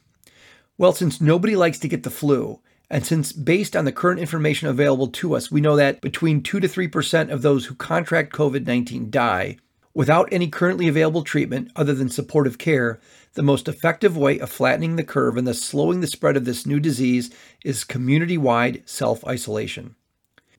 Well, 0.79 0.95
since 0.95 1.21
nobody 1.21 1.55
likes 1.55 1.79
to 1.81 1.89
get 1.89 2.05
the 2.05 2.11
flu, 2.11 2.61
and 2.89 3.05
since 3.05 3.35
based 3.35 3.77
on 3.77 3.85
the 3.85 3.93
current 3.93 4.19
information 4.19 4.69
available 4.69 5.09
to 5.09 5.37
us, 5.37 5.51
we 5.51 5.61
know 5.61 5.77
that 5.77 6.01
between 6.01 6.43
2 6.43 6.59
to 6.59 6.67
3% 6.67 7.31
of 7.31 7.43
those 7.43 7.67
who 7.67 7.75
contract 7.75 8.33
COVID 8.33 8.67
19 8.67 9.11
die, 9.11 9.59
without 9.93 10.31
any 10.33 10.49
currently 10.49 10.89
available 10.89 11.23
treatment 11.23 11.71
other 11.77 11.93
than 11.93 12.09
supportive 12.09 12.57
care, 12.57 12.99
the 13.35 13.43
most 13.43 13.69
effective 13.69 14.17
way 14.17 14.39
of 14.39 14.49
flattening 14.49 14.97
the 14.97 15.05
curve 15.05 15.37
and 15.37 15.47
thus 15.47 15.61
slowing 15.61 16.01
the 16.01 16.07
spread 16.07 16.39
of 16.39 16.47
this 16.47 16.65
new 16.65 16.81
disease 16.81 17.29
is 17.63 17.85
community 17.85 18.39
wide 18.39 18.83
self 18.87 19.23
isolation. 19.27 19.97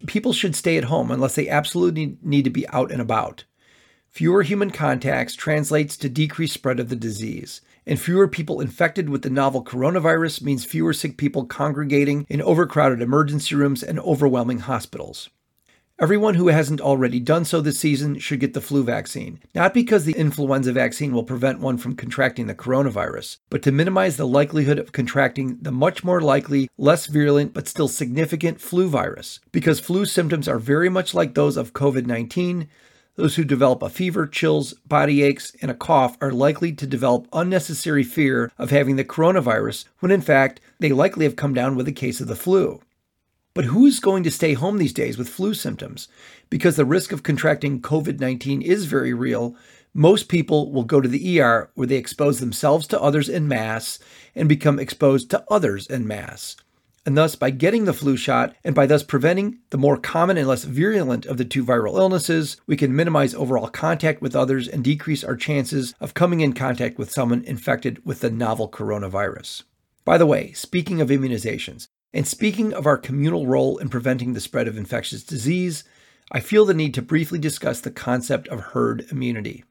People 0.05 0.33
should 0.33 0.55
stay 0.55 0.77
at 0.77 0.83
home 0.83 1.09
unless 1.09 1.33
they 1.33 1.49
absolutely 1.49 2.19
need 2.21 2.43
to 2.43 2.51
be 2.51 2.67
out 2.69 2.91
and 2.91 3.01
about. 3.01 3.45
Fewer 4.11 4.43
human 4.43 4.71
contacts 4.71 5.35
translates 5.35 5.95
to 5.95 6.09
decreased 6.09 6.53
spread 6.53 6.81
of 6.81 6.89
the 6.89 6.97
disease, 6.97 7.61
and 7.87 7.97
fewer 7.97 8.27
people 8.27 8.59
infected 8.59 9.09
with 9.09 9.21
the 9.21 9.29
novel 9.29 9.63
coronavirus 9.63 10.41
means 10.41 10.65
fewer 10.65 10.91
sick 10.91 11.15
people 11.15 11.45
congregating 11.45 12.25
in 12.27 12.41
overcrowded 12.41 13.01
emergency 13.01 13.55
rooms 13.55 13.81
and 13.81 14.01
overwhelming 14.01 14.59
hospitals. 14.59 15.29
Everyone 15.97 16.33
who 16.33 16.49
hasn't 16.49 16.81
already 16.81 17.21
done 17.21 17.45
so 17.45 17.61
this 17.61 17.79
season 17.79 18.19
should 18.19 18.41
get 18.41 18.53
the 18.53 18.59
flu 18.59 18.83
vaccine, 18.83 19.39
not 19.55 19.73
because 19.73 20.03
the 20.03 20.17
influenza 20.17 20.73
vaccine 20.73 21.13
will 21.13 21.23
prevent 21.23 21.61
one 21.61 21.77
from 21.77 21.95
contracting 21.95 22.47
the 22.47 22.55
coronavirus, 22.55 23.37
but 23.49 23.63
to 23.63 23.71
minimize 23.71 24.17
the 24.17 24.27
likelihood 24.27 24.77
of 24.77 24.91
contracting 24.91 25.57
the 25.61 25.71
much 25.71 26.03
more 26.03 26.19
likely, 26.19 26.69
less 26.77 27.05
virulent, 27.05 27.53
but 27.53 27.67
still 27.67 27.87
significant 27.87 28.59
flu 28.59 28.89
virus. 28.89 29.39
Because 29.53 29.79
flu 29.79 30.03
symptoms 30.03 30.49
are 30.49 30.59
very 30.59 30.89
much 30.89 31.13
like 31.13 31.33
those 31.33 31.55
of 31.55 31.71
COVID 31.71 32.07
19, 32.07 32.67
those 33.15 33.35
who 33.35 33.43
develop 33.43 33.83
a 33.83 33.89
fever, 33.89 34.25
chills, 34.25 34.73
body 34.85 35.21
aches, 35.21 35.55
and 35.61 35.69
a 35.69 35.75
cough 35.75 36.17
are 36.21 36.31
likely 36.31 36.71
to 36.71 36.87
develop 36.87 37.27
unnecessary 37.33 38.03
fear 38.03 38.51
of 38.57 38.69
having 38.69 38.95
the 38.95 39.03
coronavirus 39.03 39.85
when 39.99 40.11
in 40.11 40.21
fact 40.21 40.61
they 40.79 40.91
likely 40.91 41.25
have 41.25 41.35
come 41.35 41.53
down 41.53 41.75
with 41.75 41.87
a 41.87 41.91
case 41.91 42.21
of 42.21 42.27
the 42.27 42.35
flu. 42.35 42.81
But 43.53 43.65
who's 43.65 43.99
going 43.99 44.23
to 44.23 44.31
stay 44.31 44.53
home 44.53 44.77
these 44.77 44.93
days 44.93 45.17
with 45.17 45.27
flu 45.27 45.53
symptoms? 45.53 46.07
Because 46.49 46.77
the 46.77 46.85
risk 46.85 47.11
of 47.11 47.23
contracting 47.23 47.81
COVID 47.81 48.19
19 48.19 48.61
is 48.61 48.85
very 48.85 49.13
real. 49.13 49.55
Most 49.93 50.29
people 50.29 50.71
will 50.71 50.85
go 50.85 51.01
to 51.01 51.09
the 51.09 51.41
ER 51.41 51.69
where 51.75 51.87
they 51.87 51.97
expose 51.97 52.39
themselves 52.39 52.87
to 52.87 53.01
others 53.01 53.27
in 53.27 53.47
mass 53.47 53.99
and 54.33 54.47
become 54.47 54.79
exposed 54.79 55.29
to 55.31 55.43
others 55.49 55.85
in 55.87 56.07
mass 56.07 56.55
and 57.05 57.17
thus 57.17 57.35
by 57.35 57.49
getting 57.49 57.85
the 57.85 57.93
flu 57.93 58.15
shot 58.15 58.55
and 58.63 58.75
by 58.75 58.85
thus 58.85 59.03
preventing 59.03 59.59
the 59.71 59.77
more 59.77 59.97
common 59.97 60.37
and 60.37 60.47
less 60.47 60.63
virulent 60.63 61.25
of 61.25 61.37
the 61.37 61.45
two 61.45 61.65
viral 61.65 61.97
illnesses, 61.97 62.57
we 62.67 62.77
can 62.77 62.95
minimize 62.95 63.33
overall 63.33 63.67
contact 63.67 64.21
with 64.21 64.35
others 64.35 64.67
and 64.67 64.83
decrease 64.83 65.23
our 65.23 65.35
chances 65.35 65.95
of 65.99 66.13
coming 66.13 66.41
in 66.41 66.53
contact 66.53 66.97
with 66.97 67.11
someone 67.11 67.43
infected 67.43 68.05
with 68.05 68.19
the 68.19 68.29
novel 68.29 68.69
coronavirus. 68.69 69.63
By 70.05 70.17
the 70.17 70.25
way, 70.25 70.51
speaking 70.53 71.01
of 71.01 71.09
immunizations, 71.09 71.87
and 72.13 72.27
speaking 72.27 72.73
of 72.73 72.85
our 72.85 72.97
communal 72.97 73.47
role 73.47 73.77
in 73.77 73.89
preventing 73.89 74.33
the 74.33 74.41
spread 74.41 74.67
of 74.67 74.77
infectious 74.77 75.23
disease, 75.23 75.83
I 76.31 76.39
feel 76.39 76.65
the 76.65 76.73
need 76.73 76.93
to 76.95 77.01
briefly 77.01 77.39
discuss 77.39 77.81
the 77.81 77.91
concept 77.91 78.47
of 78.49 78.59
herd 78.59 79.05
immunity. 79.11 79.63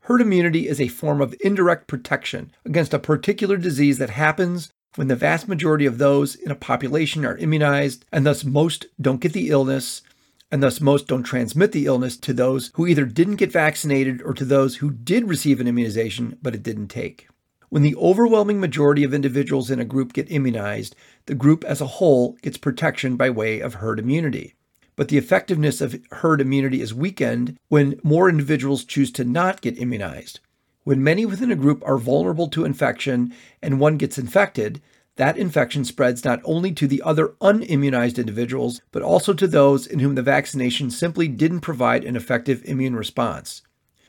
Herd 0.00 0.20
immunity 0.20 0.68
is 0.68 0.80
a 0.80 0.88
form 0.88 1.20
of 1.20 1.34
indirect 1.40 1.86
protection 1.86 2.52
against 2.64 2.92
a 2.92 2.98
particular 2.98 3.56
disease 3.56 3.98
that 3.98 4.10
happens 4.10 4.70
when 4.96 5.08
the 5.08 5.16
vast 5.16 5.48
majority 5.48 5.86
of 5.86 5.98
those 5.98 6.34
in 6.34 6.50
a 6.50 6.56
population 6.56 7.24
are 7.24 7.36
immunized, 7.36 8.04
and 8.12 8.24
thus 8.24 8.44
most 8.44 8.86
don't 9.00 9.20
get 9.20 9.32
the 9.32 9.50
illness, 9.50 10.02
and 10.50 10.62
thus 10.62 10.80
most 10.80 11.08
don't 11.08 11.24
transmit 11.24 11.72
the 11.72 11.86
illness 11.86 12.16
to 12.16 12.32
those 12.32 12.70
who 12.74 12.86
either 12.86 13.04
didn't 13.04 13.36
get 13.36 13.50
vaccinated 13.50 14.22
or 14.22 14.32
to 14.34 14.44
those 14.44 14.76
who 14.76 14.90
did 14.90 15.28
receive 15.28 15.60
an 15.60 15.66
immunization 15.66 16.38
but 16.42 16.54
it 16.54 16.62
didn't 16.62 16.88
take. 16.88 17.28
When 17.70 17.82
the 17.82 17.96
overwhelming 17.96 18.60
majority 18.60 19.02
of 19.02 19.12
individuals 19.12 19.68
in 19.68 19.80
a 19.80 19.84
group 19.84 20.12
get 20.12 20.30
immunized, 20.30 20.94
the 21.26 21.34
group 21.34 21.64
as 21.64 21.80
a 21.80 21.86
whole 21.86 22.34
gets 22.40 22.56
protection 22.56 23.16
by 23.16 23.30
way 23.30 23.58
of 23.58 23.74
herd 23.74 23.98
immunity. 23.98 24.54
But 24.94 25.08
the 25.08 25.18
effectiveness 25.18 25.80
of 25.80 26.00
herd 26.12 26.40
immunity 26.40 26.80
is 26.80 26.94
weakened 26.94 27.58
when 27.66 27.98
more 28.04 28.28
individuals 28.28 28.84
choose 28.84 29.10
to 29.12 29.24
not 29.24 29.60
get 29.60 29.76
immunized. 29.76 30.38
When 30.84 31.02
many 31.02 31.24
within 31.24 31.50
a 31.50 31.56
group 31.56 31.82
are 31.86 31.96
vulnerable 31.96 32.48
to 32.48 32.66
infection 32.66 33.32
and 33.62 33.80
one 33.80 33.96
gets 33.96 34.18
infected, 34.18 34.82
that 35.16 35.38
infection 35.38 35.84
spreads 35.84 36.24
not 36.24 36.40
only 36.44 36.72
to 36.72 36.86
the 36.86 37.00
other 37.02 37.28
unimmunized 37.40 38.18
individuals, 38.18 38.82
but 38.92 39.02
also 39.02 39.32
to 39.32 39.46
those 39.46 39.86
in 39.86 40.00
whom 40.00 40.14
the 40.14 40.22
vaccination 40.22 40.90
simply 40.90 41.26
didn't 41.26 41.60
provide 41.60 42.04
an 42.04 42.16
effective 42.16 42.62
immune 42.66 42.96
response. 42.96 43.62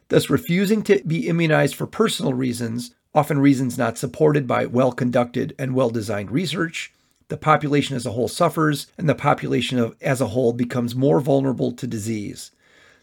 Thus, 0.10 0.30
refusing 0.30 0.84
to 0.84 1.02
be 1.08 1.30
immunized 1.30 1.76
for 1.76 1.88
personal 1.88 2.34
reasons, 2.34 2.94
often 3.14 3.40
reasons 3.40 3.78
not 3.78 3.98
supported 3.98 4.46
by 4.46 4.66
well 4.66 4.92
conducted 4.92 5.56
and 5.58 5.76
well 5.76 5.90
designed 5.90 6.32
research, 6.32 6.92
the 7.30 7.38
population 7.38 7.96
as 7.96 8.06
a 8.06 8.12
whole 8.12 8.28
suffers, 8.28 8.88
and 8.98 9.08
the 9.08 9.16
population 9.16 9.94
as 10.02 10.20
a 10.20 10.28
whole 10.28 10.52
becomes 10.52 10.94
more 10.94 11.22
vulnerable 11.22 11.72
to 11.72 11.88
disease. 11.88 12.52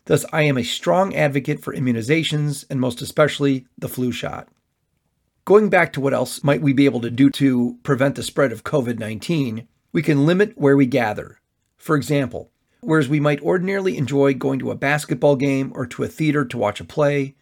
Thus, 0.06 0.24
I 0.32 0.42
am 0.42 0.58
a 0.58 0.64
strong 0.64 1.14
advocate 1.14 1.62
for 1.62 1.74
immunizations 1.74 2.64
and 2.68 2.80
most 2.80 3.00
especially 3.00 3.66
the 3.78 3.88
flu 3.88 4.10
shot. 4.10 4.48
Going 5.44 5.68
back 5.70 5.92
to 5.92 6.00
what 6.00 6.14
else 6.14 6.44
might 6.44 6.62
we 6.62 6.72
be 6.72 6.84
able 6.84 7.00
to 7.00 7.10
do 7.10 7.30
to 7.30 7.78
prevent 7.82 8.14
the 8.14 8.22
spread 8.22 8.52
of 8.52 8.64
COVID 8.64 8.98
19, 8.98 9.66
we 9.92 10.02
can 10.02 10.26
limit 10.26 10.56
where 10.56 10.76
we 10.76 10.86
gather. 10.86 11.40
For 11.76 11.96
example, 11.96 12.50
whereas 12.80 13.08
we 13.08 13.20
might 13.20 13.42
ordinarily 13.42 13.96
enjoy 13.96 14.34
going 14.34 14.58
to 14.60 14.70
a 14.70 14.76
basketball 14.76 15.36
game 15.36 15.72
or 15.74 15.86
to 15.86 16.02
a 16.02 16.08
theater 16.08 16.44
to 16.44 16.58
watch 16.58 16.80
a 16.80 16.84
play, 16.84 17.34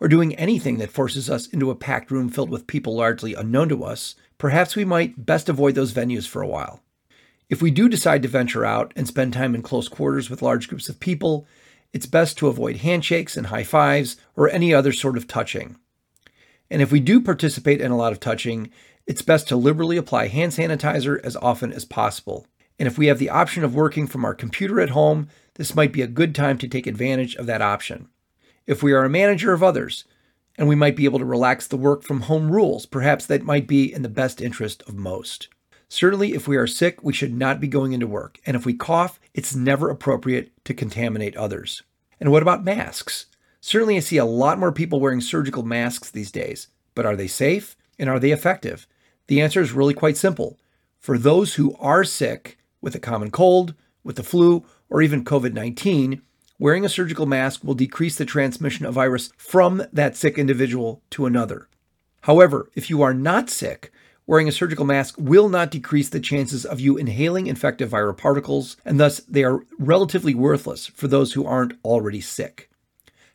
or 0.00 0.08
doing 0.08 0.34
anything 0.34 0.78
that 0.78 0.90
forces 0.90 1.30
us 1.30 1.46
into 1.46 1.70
a 1.70 1.76
packed 1.76 2.10
room 2.10 2.28
filled 2.28 2.50
with 2.50 2.66
people 2.66 2.96
largely 2.96 3.34
unknown 3.34 3.68
to 3.68 3.84
us, 3.84 4.16
perhaps 4.36 4.74
we 4.74 4.84
might 4.84 5.24
best 5.24 5.48
avoid 5.48 5.74
those 5.74 5.92
venues 5.92 6.26
for 6.26 6.42
a 6.42 6.48
while. 6.48 6.80
If 7.48 7.62
we 7.62 7.70
do 7.70 7.88
decide 7.88 8.22
to 8.22 8.28
venture 8.28 8.64
out 8.64 8.92
and 8.96 9.06
spend 9.06 9.32
time 9.32 9.54
in 9.54 9.62
close 9.62 9.88
quarters 9.88 10.28
with 10.28 10.42
large 10.42 10.68
groups 10.68 10.88
of 10.88 10.98
people, 10.98 11.46
it's 11.92 12.06
best 12.06 12.38
to 12.38 12.48
avoid 12.48 12.76
handshakes 12.76 13.36
and 13.36 13.48
high 13.48 13.64
fives 13.64 14.16
or 14.36 14.48
any 14.48 14.72
other 14.72 14.92
sort 14.92 15.16
of 15.16 15.26
touching. 15.26 15.76
And 16.70 16.80
if 16.80 16.90
we 16.90 17.00
do 17.00 17.20
participate 17.20 17.80
in 17.80 17.90
a 17.90 17.96
lot 17.96 18.12
of 18.12 18.20
touching, 18.20 18.70
it's 19.06 19.22
best 19.22 19.48
to 19.48 19.56
liberally 19.56 19.96
apply 19.96 20.28
hand 20.28 20.52
sanitizer 20.52 21.20
as 21.22 21.36
often 21.36 21.72
as 21.72 21.84
possible. 21.84 22.46
And 22.78 22.86
if 22.86 22.96
we 22.96 23.06
have 23.06 23.18
the 23.18 23.30
option 23.30 23.62
of 23.62 23.74
working 23.74 24.06
from 24.06 24.24
our 24.24 24.34
computer 24.34 24.80
at 24.80 24.90
home, 24.90 25.28
this 25.54 25.74
might 25.74 25.92
be 25.92 26.02
a 26.02 26.06
good 26.06 26.34
time 26.34 26.56
to 26.58 26.68
take 26.68 26.86
advantage 26.86 27.34
of 27.36 27.46
that 27.46 27.60
option. 27.60 28.08
If 28.66 28.82
we 28.82 28.92
are 28.92 29.04
a 29.04 29.10
manager 29.10 29.52
of 29.52 29.62
others, 29.62 30.04
and 30.56 30.68
we 30.68 30.74
might 30.74 30.96
be 30.96 31.04
able 31.04 31.18
to 31.18 31.24
relax 31.24 31.66
the 31.66 31.76
work 31.76 32.02
from 32.02 32.22
home 32.22 32.50
rules, 32.50 32.86
perhaps 32.86 33.26
that 33.26 33.42
might 33.42 33.66
be 33.66 33.92
in 33.92 34.02
the 34.02 34.08
best 34.08 34.40
interest 34.40 34.82
of 34.86 34.94
most. 34.94 35.48
Certainly, 35.92 36.32
if 36.32 36.48
we 36.48 36.56
are 36.56 36.66
sick, 36.66 37.04
we 37.04 37.12
should 37.12 37.34
not 37.34 37.60
be 37.60 37.68
going 37.68 37.92
into 37.92 38.06
work. 38.06 38.40
And 38.46 38.56
if 38.56 38.64
we 38.64 38.72
cough, 38.72 39.20
it's 39.34 39.54
never 39.54 39.90
appropriate 39.90 40.50
to 40.64 40.72
contaminate 40.72 41.36
others. 41.36 41.82
And 42.18 42.32
what 42.32 42.40
about 42.40 42.64
masks? 42.64 43.26
Certainly, 43.60 43.98
I 43.98 44.00
see 44.00 44.16
a 44.16 44.24
lot 44.24 44.58
more 44.58 44.72
people 44.72 45.00
wearing 45.00 45.20
surgical 45.20 45.62
masks 45.62 46.10
these 46.10 46.32
days. 46.32 46.68
But 46.94 47.04
are 47.04 47.14
they 47.14 47.26
safe? 47.26 47.76
And 47.98 48.08
are 48.08 48.18
they 48.18 48.30
effective? 48.30 48.86
The 49.26 49.42
answer 49.42 49.60
is 49.60 49.72
really 49.72 49.92
quite 49.92 50.16
simple. 50.16 50.58
For 50.98 51.18
those 51.18 51.56
who 51.56 51.76
are 51.78 52.04
sick 52.04 52.56
with 52.80 52.94
a 52.94 52.98
common 52.98 53.30
cold, 53.30 53.74
with 54.02 54.16
the 54.16 54.22
flu, 54.22 54.64
or 54.88 55.02
even 55.02 55.26
COVID 55.26 55.52
19, 55.52 56.22
wearing 56.58 56.86
a 56.86 56.88
surgical 56.88 57.26
mask 57.26 57.62
will 57.62 57.74
decrease 57.74 58.16
the 58.16 58.24
transmission 58.24 58.86
of 58.86 58.94
virus 58.94 59.30
from 59.36 59.84
that 59.92 60.16
sick 60.16 60.38
individual 60.38 61.02
to 61.10 61.26
another. 61.26 61.68
However, 62.22 62.70
if 62.74 62.88
you 62.88 63.02
are 63.02 63.12
not 63.12 63.50
sick, 63.50 63.92
wearing 64.26 64.48
a 64.48 64.52
surgical 64.52 64.84
mask 64.84 65.14
will 65.18 65.48
not 65.48 65.70
decrease 65.70 66.08
the 66.08 66.20
chances 66.20 66.64
of 66.64 66.80
you 66.80 66.96
inhaling 66.96 67.46
infective 67.46 67.90
viral 67.90 68.16
particles, 68.16 68.76
and 68.84 68.98
thus 68.98 69.18
they 69.20 69.44
are 69.44 69.64
relatively 69.78 70.34
worthless 70.34 70.86
for 70.86 71.08
those 71.08 71.32
who 71.32 71.44
aren't 71.44 71.78
already 71.84 72.20
sick. 72.20 72.70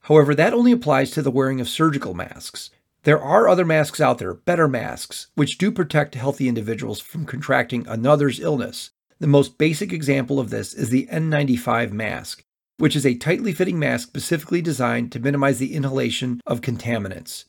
However, 0.01 0.33
that 0.35 0.53
only 0.53 0.71
applies 0.71 1.11
to 1.11 1.21
the 1.21 1.31
wearing 1.31 1.59
of 1.59 1.67
surgical 1.67 2.13
masks. 2.13 2.69
There 3.03 3.21
are 3.21 3.47
other 3.47 3.65
masks 3.65 4.01
out 4.01 4.17
there, 4.17 4.33
better 4.33 4.67
masks, 4.67 5.27
which 5.35 5.57
do 5.57 5.71
protect 5.71 6.15
healthy 6.15 6.47
individuals 6.47 6.99
from 6.99 7.25
contracting 7.25 7.85
another's 7.87 8.39
illness. 8.39 8.91
The 9.19 9.27
most 9.27 9.57
basic 9.57 9.91
example 9.91 10.39
of 10.39 10.49
this 10.49 10.73
is 10.73 10.89
the 10.89 11.07
N95 11.11 11.91
mask, 11.91 12.43
which 12.77 12.95
is 12.95 13.05
a 13.05 13.15
tightly 13.15 13.51
fitting 13.51 13.79
mask 13.79 14.07
specifically 14.07 14.61
designed 14.61 15.11
to 15.11 15.19
minimize 15.19 15.57
the 15.57 15.73
inhalation 15.73 16.41
of 16.45 16.61
contaminants. 16.61 17.45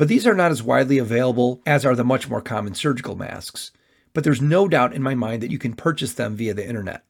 But 0.00 0.08
these 0.08 0.26
are 0.26 0.34
not 0.34 0.50
as 0.50 0.62
widely 0.62 0.96
available 0.96 1.60
as 1.66 1.84
are 1.84 1.94
the 1.94 2.04
much 2.04 2.26
more 2.26 2.40
common 2.40 2.72
surgical 2.72 3.16
masks. 3.16 3.70
But 4.14 4.24
there's 4.24 4.40
no 4.40 4.66
doubt 4.66 4.94
in 4.94 5.02
my 5.02 5.14
mind 5.14 5.42
that 5.42 5.50
you 5.50 5.58
can 5.58 5.74
purchase 5.74 6.14
them 6.14 6.36
via 6.36 6.54
the 6.54 6.66
internet. 6.66 7.04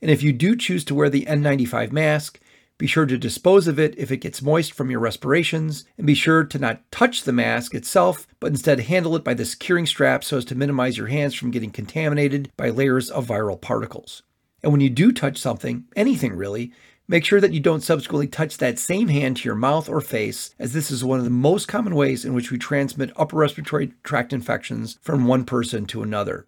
And 0.00 0.10
if 0.10 0.22
you 0.22 0.32
do 0.32 0.56
choose 0.56 0.82
to 0.86 0.94
wear 0.94 1.10
the 1.10 1.26
N95 1.26 1.92
mask, 1.92 2.40
be 2.78 2.86
sure 2.86 3.04
to 3.04 3.18
dispose 3.18 3.68
of 3.68 3.78
it 3.78 3.94
if 3.98 4.10
it 4.10 4.22
gets 4.22 4.40
moist 4.40 4.72
from 4.72 4.90
your 4.90 5.00
respirations, 5.00 5.84
and 5.98 6.06
be 6.06 6.14
sure 6.14 6.42
to 6.42 6.58
not 6.58 6.90
touch 6.90 7.24
the 7.24 7.32
mask 7.34 7.74
itself, 7.74 8.26
but 8.40 8.52
instead 8.52 8.80
handle 8.80 9.16
it 9.16 9.22
by 9.22 9.34
the 9.34 9.44
securing 9.44 9.84
strap 9.84 10.24
so 10.24 10.38
as 10.38 10.46
to 10.46 10.54
minimize 10.54 10.96
your 10.96 11.08
hands 11.08 11.34
from 11.34 11.50
getting 11.50 11.70
contaminated 11.70 12.50
by 12.56 12.70
layers 12.70 13.10
of 13.10 13.26
viral 13.26 13.60
particles. 13.60 14.22
And 14.62 14.72
when 14.72 14.80
you 14.80 14.88
do 14.88 15.12
touch 15.12 15.36
something, 15.36 15.84
anything 15.94 16.32
really, 16.32 16.72
Make 17.10 17.24
sure 17.24 17.40
that 17.40 17.52
you 17.52 17.58
don't 17.58 17.82
subsequently 17.82 18.28
touch 18.28 18.58
that 18.58 18.78
same 18.78 19.08
hand 19.08 19.38
to 19.38 19.44
your 19.48 19.56
mouth 19.56 19.88
or 19.88 20.00
face, 20.00 20.54
as 20.60 20.72
this 20.72 20.92
is 20.92 21.02
one 21.02 21.18
of 21.18 21.24
the 21.24 21.30
most 21.30 21.66
common 21.66 21.96
ways 21.96 22.24
in 22.24 22.34
which 22.34 22.52
we 22.52 22.56
transmit 22.56 23.10
upper 23.16 23.36
respiratory 23.36 23.94
tract 24.04 24.32
infections 24.32 24.96
from 25.02 25.26
one 25.26 25.44
person 25.44 25.86
to 25.86 26.04
another. 26.04 26.46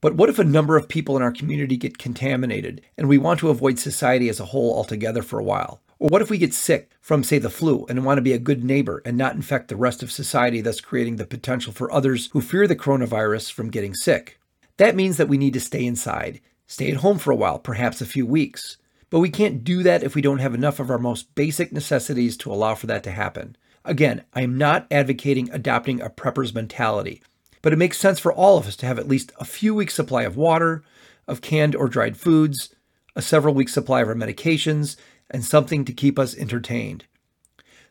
But 0.00 0.16
what 0.16 0.28
if 0.28 0.40
a 0.40 0.44
number 0.44 0.76
of 0.76 0.88
people 0.88 1.16
in 1.16 1.22
our 1.22 1.30
community 1.30 1.76
get 1.76 1.98
contaminated 1.98 2.82
and 2.98 3.08
we 3.08 3.16
want 3.16 3.38
to 3.38 3.48
avoid 3.48 3.78
society 3.78 4.28
as 4.28 4.40
a 4.40 4.46
whole 4.46 4.74
altogether 4.74 5.22
for 5.22 5.38
a 5.38 5.44
while? 5.44 5.80
Or 6.00 6.08
what 6.08 6.20
if 6.20 6.30
we 6.30 6.38
get 6.38 6.52
sick 6.52 6.90
from, 7.00 7.22
say, 7.22 7.38
the 7.38 7.48
flu 7.48 7.86
and 7.88 8.04
want 8.04 8.18
to 8.18 8.22
be 8.22 8.32
a 8.32 8.40
good 8.40 8.64
neighbor 8.64 9.00
and 9.04 9.16
not 9.16 9.36
infect 9.36 9.68
the 9.68 9.76
rest 9.76 10.02
of 10.02 10.10
society, 10.10 10.60
thus 10.60 10.80
creating 10.80 11.14
the 11.14 11.26
potential 11.26 11.72
for 11.72 11.92
others 11.92 12.28
who 12.32 12.40
fear 12.40 12.66
the 12.66 12.74
coronavirus 12.74 13.52
from 13.52 13.70
getting 13.70 13.94
sick? 13.94 14.40
That 14.78 14.96
means 14.96 15.16
that 15.16 15.28
we 15.28 15.38
need 15.38 15.52
to 15.52 15.60
stay 15.60 15.86
inside, 15.86 16.40
stay 16.66 16.90
at 16.90 16.96
home 16.96 17.18
for 17.18 17.30
a 17.30 17.36
while, 17.36 17.60
perhaps 17.60 18.00
a 18.00 18.04
few 18.04 18.26
weeks. 18.26 18.76
But 19.10 19.20
we 19.20 19.28
can't 19.28 19.64
do 19.64 19.82
that 19.82 20.04
if 20.04 20.14
we 20.14 20.22
don't 20.22 20.38
have 20.38 20.54
enough 20.54 20.78
of 20.78 20.88
our 20.88 20.98
most 20.98 21.34
basic 21.34 21.72
necessities 21.72 22.36
to 22.38 22.52
allow 22.52 22.76
for 22.76 22.86
that 22.86 23.02
to 23.02 23.10
happen. 23.10 23.56
Again, 23.84 24.24
I 24.32 24.42
am 24.42 24.56
not 24.56 24.86
advocating 24.90 25.50
adopting 25.50 26.00
a 26.00 26.08
prepper's 26.08 26.54
mentality, 26.54 27.22
but 27.60 27.72
it 27.72 27.78
makes 27.78 27.98
sense 27.98 28.20
for 28.20 28.32
all 28.32 28.56
of 28.56 28.66
us 28.66 28.76
to 28.76 28.86
have 28.86 28.98
at 28.98 29.08
least 29.08 29.32
a 29.40 29.44
few 29.44 29.74
weeks' 29.74 29.94
supply 29.94 30.22
of 30.22 30.36
water, 30.36 30.84
of 31.26 31.40
canned 31.40 31.74
or 31.74 31.88
dried 31.88 32.16
foods, 32.16 32.74
a 33.16 33.22
several 33.22 33.54
weeks' 33.54 33.72
supply 33.72 34.00
of 34.00 34.08
our 34.08 34.14
medications, 34.14 34.96
and 35.30 35.44
something 35.44 35.84
to 35.84 35.92
keep 35.92 36.18
us 36.18 36.36
entertained. 36.36 37.04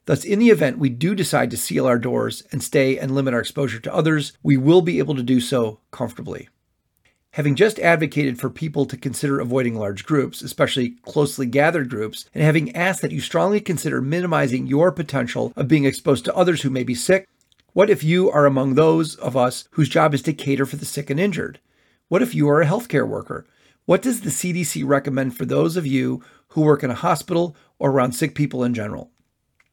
Thus, 0.06 0.24
in 0.24 0.40
the 0.40 0.50
event 0.50 0.80
we 0.80 0.90
do 0.90 1.14
decide 1.16 1.52
to 1.52 1.58
seal 1.58 1.86
our 1.86 2.00
doors 2.00 2.44
and 2.52 2.64
stay 2.64 2.98
and 2.98 3.12
limit 3.12 3.34
our 3.34 3.40
exposure 3.40 3.80
to 3.80 3.94
others, 3.94 4.34
we 4.42 4.58
will 4.58 4.82
be 4.82 5.00
able 5.00 5.16
to 5.16 5.24
do 5.24 5.40
so 5.40 5.82
comfortably. 5.92 6.50
Having 7.34 7.56
just 7.56 7.78
advocated 7.80 8.40
for 8.40 8.50
people 8.50 8.88
to 8.88 8.98
consider 8.98 9.40
avoiding 9.40 9.76
large 9.76 10.04
groups, 10.04 10.42
especially 10.42 10.96
closely 11.04 11.46
gathered 11.46 11.88
groups, 11.88 12.26
and 12.34 12.44
having 12.44 12.76
asked 12.76 13.04
that 13.04 13.12
you 13.12 13.22
strongly 13.22 13.62
consider 13.62 14.02
minimizing 14.02 14.66
your 14.66 14.92
potential 14.92 15.54
of 15.56 15.68
being 15.68 15.86
exposed 15.86 16.26
to 16.26 16.36
others 16.36 16.64
who 16.64 16.72
may 16.72 16.84
be 16.84 16.96
sick, 16.96 17.30
what 17.74 17.92
if 17.92 18.04
you 18.04 18.32
are 18.32 18.48
among 18.48 18.74
those 18.74 19.16
of 19.18 19.38
us 19.38 19.68
whose 19.72 19.90
job 19.90 20.16
is 20.16 20.24
to 20.24 20.34
cater 20.34 20.66
for 20.66 20.78
the 20.78 20.86
sick 20.86 21.12
and 21.12 21.20
injured? 21.20 21.60
What 22.08 22.24
if 22.24 22.34
you 22.34 22.50
are 22.50 22.64
a 22.64 22.66
healthcare 22.66 23.08
worker? 23.08 23.46
What 23.86 24.02
does 24.02 24.22
the 24.22 24.32
CDC 24.32 24.84
recommend 24.88 25.38
for 25.38 25.46
those 25.46 25.78
of 25.78 25.86
you 25.86 26.24
who 26.50 26.62
work 26.62 26.84
in 26.84 26.90
a 26.90 26.96
hospital 26.96 27.56
or 27.78 27.92
around 27.92 28.14
sick 28.14 28.34
people 28.34 28.64
in 28.64 28.74
general? 28.74 29.12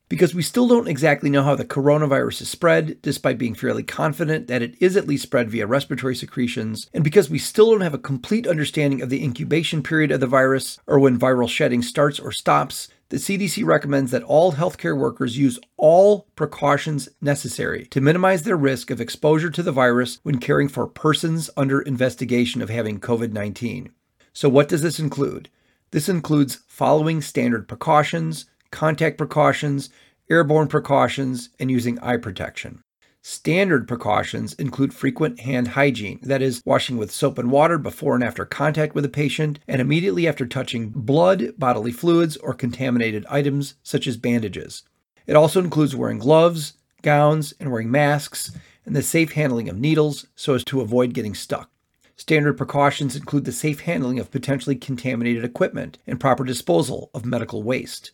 Because 0.09 0.35
we 0.35 0.43
still 0.43 0.69
don't 0.69 0.89
exactly 0.89 1.31
know 1.31 1.43
how 1.43 1.55
the 1.55 1.65
coronavirus 1.65 2.43
is 2.43 2.49
spread, 2.49 3.01
despite 3.03 3.39
being 3.39 3.55
fairly 3.55 3.83
confident 3.83 4.47
that 4.47 4.63
it 4.63 4.75
is 4.81 4.97
at 4.97 5.07
least 5.07 5.25
spread 5.25 5.51
via 5.51 5.67
respiratory 5.67 6.15
secretions, 6.15 6.89
and 6.95 7.03
because 7.03 7.29
we 7.29 7.39
still 7.39 7.71
don't 7.71 7.81
have 7.81 7.95
a 7.95 7.99
complete 7.99 8.47
understanding 8.47 9.03
of 9.03 9.11
the 9.11 9.23
incubation 9.23 9.83
period 9.83 10.13
of 10.13 10.21
the 10.21 10.27
virus 10.27 10.79
or 10.87 10.99
when 10.99 11.19
viral 11.19 11.49
shedding 11.49 11.83
starts 11.83 12.21
or 12.21 12.31
stops, 12.31 12.89
the 13.09 13.19
CDC 13.19 13.65
recommends 13.65 14.11
that 14.11 14.25
all 14.25 14.53
healthcare 14.55 14.99
workers 14.99 15.39
use 15.39 15.61
all 15.77 16.27
precautions 16.35 17.09
necessary 17.21 17.87
to 17.87 18.01
minimize 18.01 18.43
their 18.43 18.57
risk 18.57 18.91
of 18.91 19.01
exposure 19.01 19.51
to 19.51 19.63
the 19.63 19.71
virus 19.71 20.19
when 20.25 20.39
caring 20.39 20.69
for 20.69 20.89
persons 20.89 21.49
under 21.57 21.81
investigation 21.81 22.63
of 22.63 22.69
having 22.69 22.99
COVID 22.99 23.33
19. 23.33 23.91
So, 24.33 24.49
what 24.49 24.69
does 24.69 24.83
this 24.83 24.99
include? 24.99 25.49
This 25.93 26.09
includes 26.09 26.63
following 26.67 27.23
standard 27.23 27.69
precautions, 27.69 28.47
contact 28.71 29.19
precautions, 29.19 29.91
airborne 30.31 30.69
precautions, 30.69 31.51
and 31.59 31.71
using 31.71 31.99
eye 32.01 32.17
protection. 32.17 32.83
Standard 33.23 33.89
precautions 33.89 34.55
include 34.55 34.95
frequent 34.95 35.41
hand 35.41 35.69
hygiene, 35.69 36.21
that 36.23 36.41
is, 36.41 36.63
washing 36.65 36.97
with 36.97 37.11
soap 37.11 37.39
and 37.39 37.51
water 37.51 37.77
before 37.77 38.15
and 38.15 38.23
after 38.23 38.45
contact 38.45 38.95
with 38.95 39.05
a 39.05 39.09
patient, 39.09 39.59
and 39.67 39.81
immediately 39.81 40.29
after 40.29 40.47
touching 40.47 40.91
blood, 40.91 41.53
bodily 41.59 41.91
fluids, 41.91 42.37
or 42.37 42.55
contaminated 42.55 43.27
items 43.29 43.75
such 43.83 44.07
as 44.07 44.17
bandages. 44.17 44.85
It 45.27 45.35
also 45.35 45.61
includes 45.61 45.97
wearing 45.97 46.19
gloves, 46.19 46.75
gowns, 47.03 47.53
and 47.59 47.73
wearing 47.73 47.91
masks, 47.91 48.53
and 48.85 48.95
the 48.95 49.03
safe 49.03 49.33
handling 49.33 49.69
of 49.69 49.77
needles 49.77 50.29
so 50.37 50.55
as 50.55 50.63
to 50.63 50.81
avoid 50.81 51.13
getting 51.13 51.35
stuck. 51.35 51.69
Standard 52.17 52.57
precautions 52.57 53.17
include 53.17 53.45
the 53.45 53.51
safe 53.53 53.81
handling 53.81 54.21
of 54.21 54.31
potentially 54.31 54.77
contaminated 54.77 55.45
equipment 55.45 55.99
and 56.07 56.21
proper 56.21 56.45
disposal 56.45 57.11
of 57.13 57.27
medical 57.27 57.63
waste. 57.63 58.13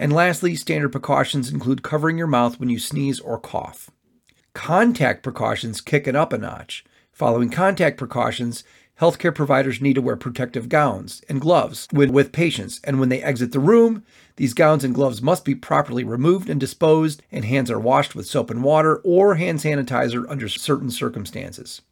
And 0.00 0.14
lastly, 0.14 0.56
standard 0.56 0.92
precautions 0.92 1.50
include 1.50 1.82
covering 1.82 2.16
your 2.16 2.26
mouth 2.26 2.58
when 2.58 2.70
you 2.70 2.78
sneeze 2.78 3.20
or 3.20 3.38
cough. 3.38 3.90
Contact 4.54 5.22
precautions 5.22 5.82
kick 5.82 6.08
it 6.08 6.16
up 6.16 6.32
a 6.32 6.38
notch. 6.38 6.86
Following 7.12 7.50
contact 7.50 7.98
precautions, 7.98 8.64
healthcare 8.98 9.34
providers 9.34 9.82
need 9.82 9.96
to 9.96 10.00
wear 10.00 10.16
protective 10.16 10.70
gowns 10.70 11.20
and 11.28 11.38
gloves 11.38 11.86
when, 11.90 12.14
with 12.14 12.32
patients, 12.32 12.80
and 12.82 12.98
when 12.98 13.10
they 13.10 13.22
exit 13.22 13.52
the 13.52 13.60
room, 13.60 14.02
these 14.36 14.54
gowns 14.54 14.84
and 14.84 14.94
gloves 14.94 15.20
must 15.20 15.44
be 15.44 15.54
properly 15.54 16.02
removed 16.02 16.48
and 16.48 16.58
disposed, 16.58 17.22
and 17.30 17.44
hands 17.44 17.70
are 17.70 17.78
washed 17.78 18.14
with 18.14 18.24
soap 18.24 18.50
and 18.50 18.64
water 18.64 19.02
or 19.04 19.34
hand 19.34 19.58
sanitizer 19.58 20.24
under 20.30 20.48
certain 20.48 20.90
circumstances. 20.90 21.82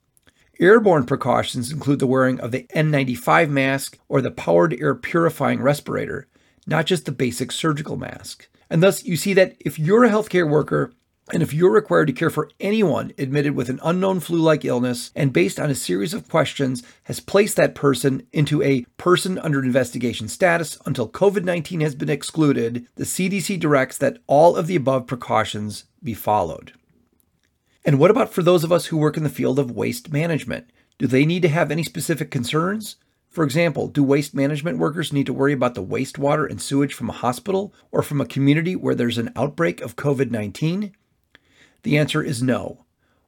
Airborne 0.59 1.05
precautions 1.05 1.71
include 1.71 1.99
the 1.99 2.07
wearing 2.07 2.41
of 2.41 2.53
the 2.53 2.67
N95 2.75 3.51
mask 3.51 3.99
or 4.09 4.23
the 4.23 4.31
powered 4.31 4.73
air 4.81 4.95
purifying 4.95 5.61
respirator, 5.61 6.27
not 6.69 6.87
just 6.87 7.07
the 7.07 7.13
basic 7.13 7.51
surgical 7.51 7.97
mask. 7.97 8.49
And 8.71 8.83
thus, 8.83 9.05
you 9.05 9.17
see 9.17 9.33
that 9.35 9.57
if 9.61 9.79
you're 9.79 10.05
a 10.05 10.11
healthcare 10.11 10.49
worker 10.49 10.93
and 11.33 11.43
if 11.43 11.53
you're 11.53 11.71
required 11.71 12.07
to 12.07 12.13
care 12.13 12.31
for 12.31 12.51
anyone 12.61 13.13
admitted 13.19 13.55
with 13.55 13.69
an 13.69 13.81
unknown 13.83 14.21
flu 14.21 14.39
like 14.39 14.65
illness 14.65 15.11
and 15.15 15.33
based 15.33 15.59
on 15.61 15.71
a 15.71 15.75
series 15.75 16.15
of 16.15 16.29
questions 16.29 16.83
has 17.05 17.21
placed 17.21 17.57
that 17.57 17.75
person 17.75 18.27
into 18.33 18.63
a 18.63 18.83
person 18.97 19.39
under 19.39 19.63
investigation 19.63 20.29
status 20.29 20.79
until 20.87 21.09
COVID 21.09 21.45
19 21.45 21.81
has 21.81 21.95
been 21.95 22.09
excluded, 22.09 22.87
the 22.97 23.05
CDC 23.05 23.59
directs 23.61 23.99
that 23.99 24.19
all 24.27 24.57
of 24.57 24.67
the 24.67 24.77
above 24.77 25.07
precautions 25.07 25.85
be 26.03 26.15
followed. 26.15 26.73
And 27.85 27.99
what 27.99 28.11
about 28.11 28.33
for 28.33 28.43
those 28.43 28.65
of 28.65 28.73
us 28.73 28.87
who 28.87 28.97
work 28.97 29.17
in 29.17 29.23
the 29.23 29.29
field 29.31 29.59
of 29.59 29.71
waste 29.71 30.13
management? 30.13 30.71
Do 30.99 31.07
they 31.07 31.25
need 31.25 31.43
to 31.43 31.49
have 31.49 31.71
any 31.71 31.85
specific 31.85 32.31
concerns? 32.31 32.97
For 33.39 33.45
example, 33.45 33.87
do 33.87 34.03
waste 34.03 34.35
management 34.35 34.79
workers 34.79 35.13
need 35.13 35.27
to 35.27 35.33
worry 35.33 35.53
about 35.53 35.77
the 35.77 35.85
wastewater 35.85 36.51
and 36.51 36.61
sewage 36.61 36.93
from 36.93 37.09
a 37.09 37.13
hospital 37.13 37.73
or 37.93 38.03
from 38.03 38.21
a 38.21 38.27
community 38.27 38.75
where 38.75 38.97
there's 38.97 39.17
an 39.17 39.31
outbreak 39.37 39.81
of 39.81 39.95
COVID 39.95 40.33
19? 40.33 40.91
The 41.85 41.99
answer 41.99 42.21
is 42.21 42.43
no. 42.43 42.85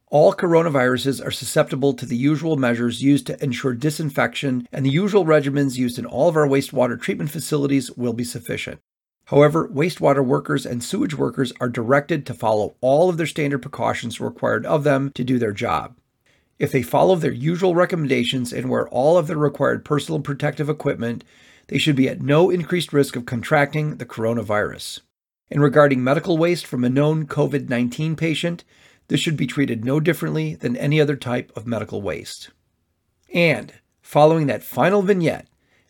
All 0.07 0.33
coronaviruses 0.33 1.25
are 1.25 1.31
susceptible 1.31 1.93
to 1.93 2.05
the 2.05 2.17
usual 2.17 2.57
measures 2.57 3.01
used 3.01 3.25
to 3.27 3.41
ensure 3.41 3.73
disinfection, 3.73 4.67
and 4.69 4.85
the 4.85 4.89
usual 4.89 5.23
regimens 5.23 5.77
used 5.77 5.97
in 5.97 6.05
all 6.05 6.27
of 6.27 6.35
our 6.35 6.45
wastewater 6.45 6.99
treatment 6.99 7.31
facilities 7.31 7.89
will 7.93 8.11
be 8.11 8.25
sufficient. 8.25 8.81
However, 9.27 9.69
wastewater 9.69 10.25
workers 10.25 10.65
and 10.65 10.83
sewage 10.83 11.15
workers 11.15 11.53
are 11.61 11.69
directed 11.69 12.25
to 12.25 12.33
follow 12.33 12.75
all 12.81 13.07
of 13.09 13.15
their 13.15 13.25
standard 13.25 13.61
precautions 13.61 14.19
required 14.19 14.65
of 14.65 14.83
them 14.83 15.11
to 15.15 15.23
do 15.23 15.39
their 15.39 15.53
job. 15.53 15.95
If 16.61 16.71
they 16.71 16.83
follow 16.83 17.15
their 17.15 17.31
usual 17.31 17.73
recommendations 17.73 18.53
and 18.53 18.69
wear 18.69 18.87
all 18.89 19.17
of 19.17 19.25
their 19.25 19.35
required 19.35 19.83
personal 19.83 20.21
protective 20.21 20.69
equipment, 20.69 21.23
they 21.69 21.79
should 21.79 21.95
be 21.95 22.07
at 22.07 22.21
no 22.21 22.51
increased 22.51 22.93
risk 22.93 23.15
of 23.15 23.25
contracting 23.25 23.95
the 23.95 24.05
coronavirus. 24.05 24.99
And 25.49 25.59
regarding 25.59 26.03
medical 26.03 26.37
waste 26.37 26.67
from 26.67 26.83
a 26.83 26.89
known 26.89 27.25
COVID 27.25 27.67
19 27.67 28.15
patient, 28.15 28.63
this 29.07 29.19
should 29.19 29.37
be 29.37 29.47
treated 29.47 29.83
no 29.83 29.99
differently 29.99 30.53
than 30.53 30.77
any 30.77 31.01
other 31.01 31.15
type 31.15 31.51
of 31.55 31.65
medical 31.65 32.03
waste. 32.03 32.51
And, 33.33 33.73
following 34.03 34.45
that 34.45 34.61
final 34.61 35.01
vignette, 35.01 35.47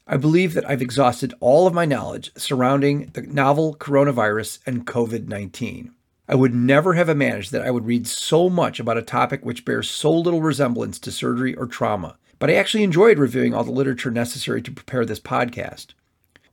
I 0.08 0.16
believe 0.16 0.54
that 0.54 0.70
I've 0.70 0.82
exhausted 0.82 1.34
all 1.42 1.68
of 1.68 1.74
my 1.74 1.84
knowledge 1.84 2.32
surrounding 2.38 3.08
the 3.08 3.24
novel 3.24 3.76
coronavirus 3.76 4.60
and 4.66 4.88
COVID 4.88 5.28
19. 5.28 5.94
I 6.28 6.36
would 6.36 6.54
never 6.54 6.94
have 6.94 7.10
imagined 7.10 7.52
that 7.52 7.68
I 7.68 7.72
would 7.72 7.86
read 7.86 8.08
so 8.08 8.50
much 8.50 8.80
about 8.80 8.98
a 8.98 9.02
topic 9.02 9.44
which 9.44 9.66
bears 9.66 9.90
so 9.90 10.12
little 10.12 10.42
resemblance 10.42 11.00
to 11.00 11.12
surgery 11.12 11.56
or 11.56 11.68
trauma, 11.68 12.18
but 12.40 12.50
I 12.50 12.54
actually 12.54 12.84
enjoyed 12.84 13.20
reviewing 13.20 13.54
all 13.54 13.64
the 13.64 13.72
literature 13.72 14.12
necessary 14.12 14.62
to 14.62 14.72
prepare 14.72 15.06
this 15.06 15.20
podcast. 15.20 15.88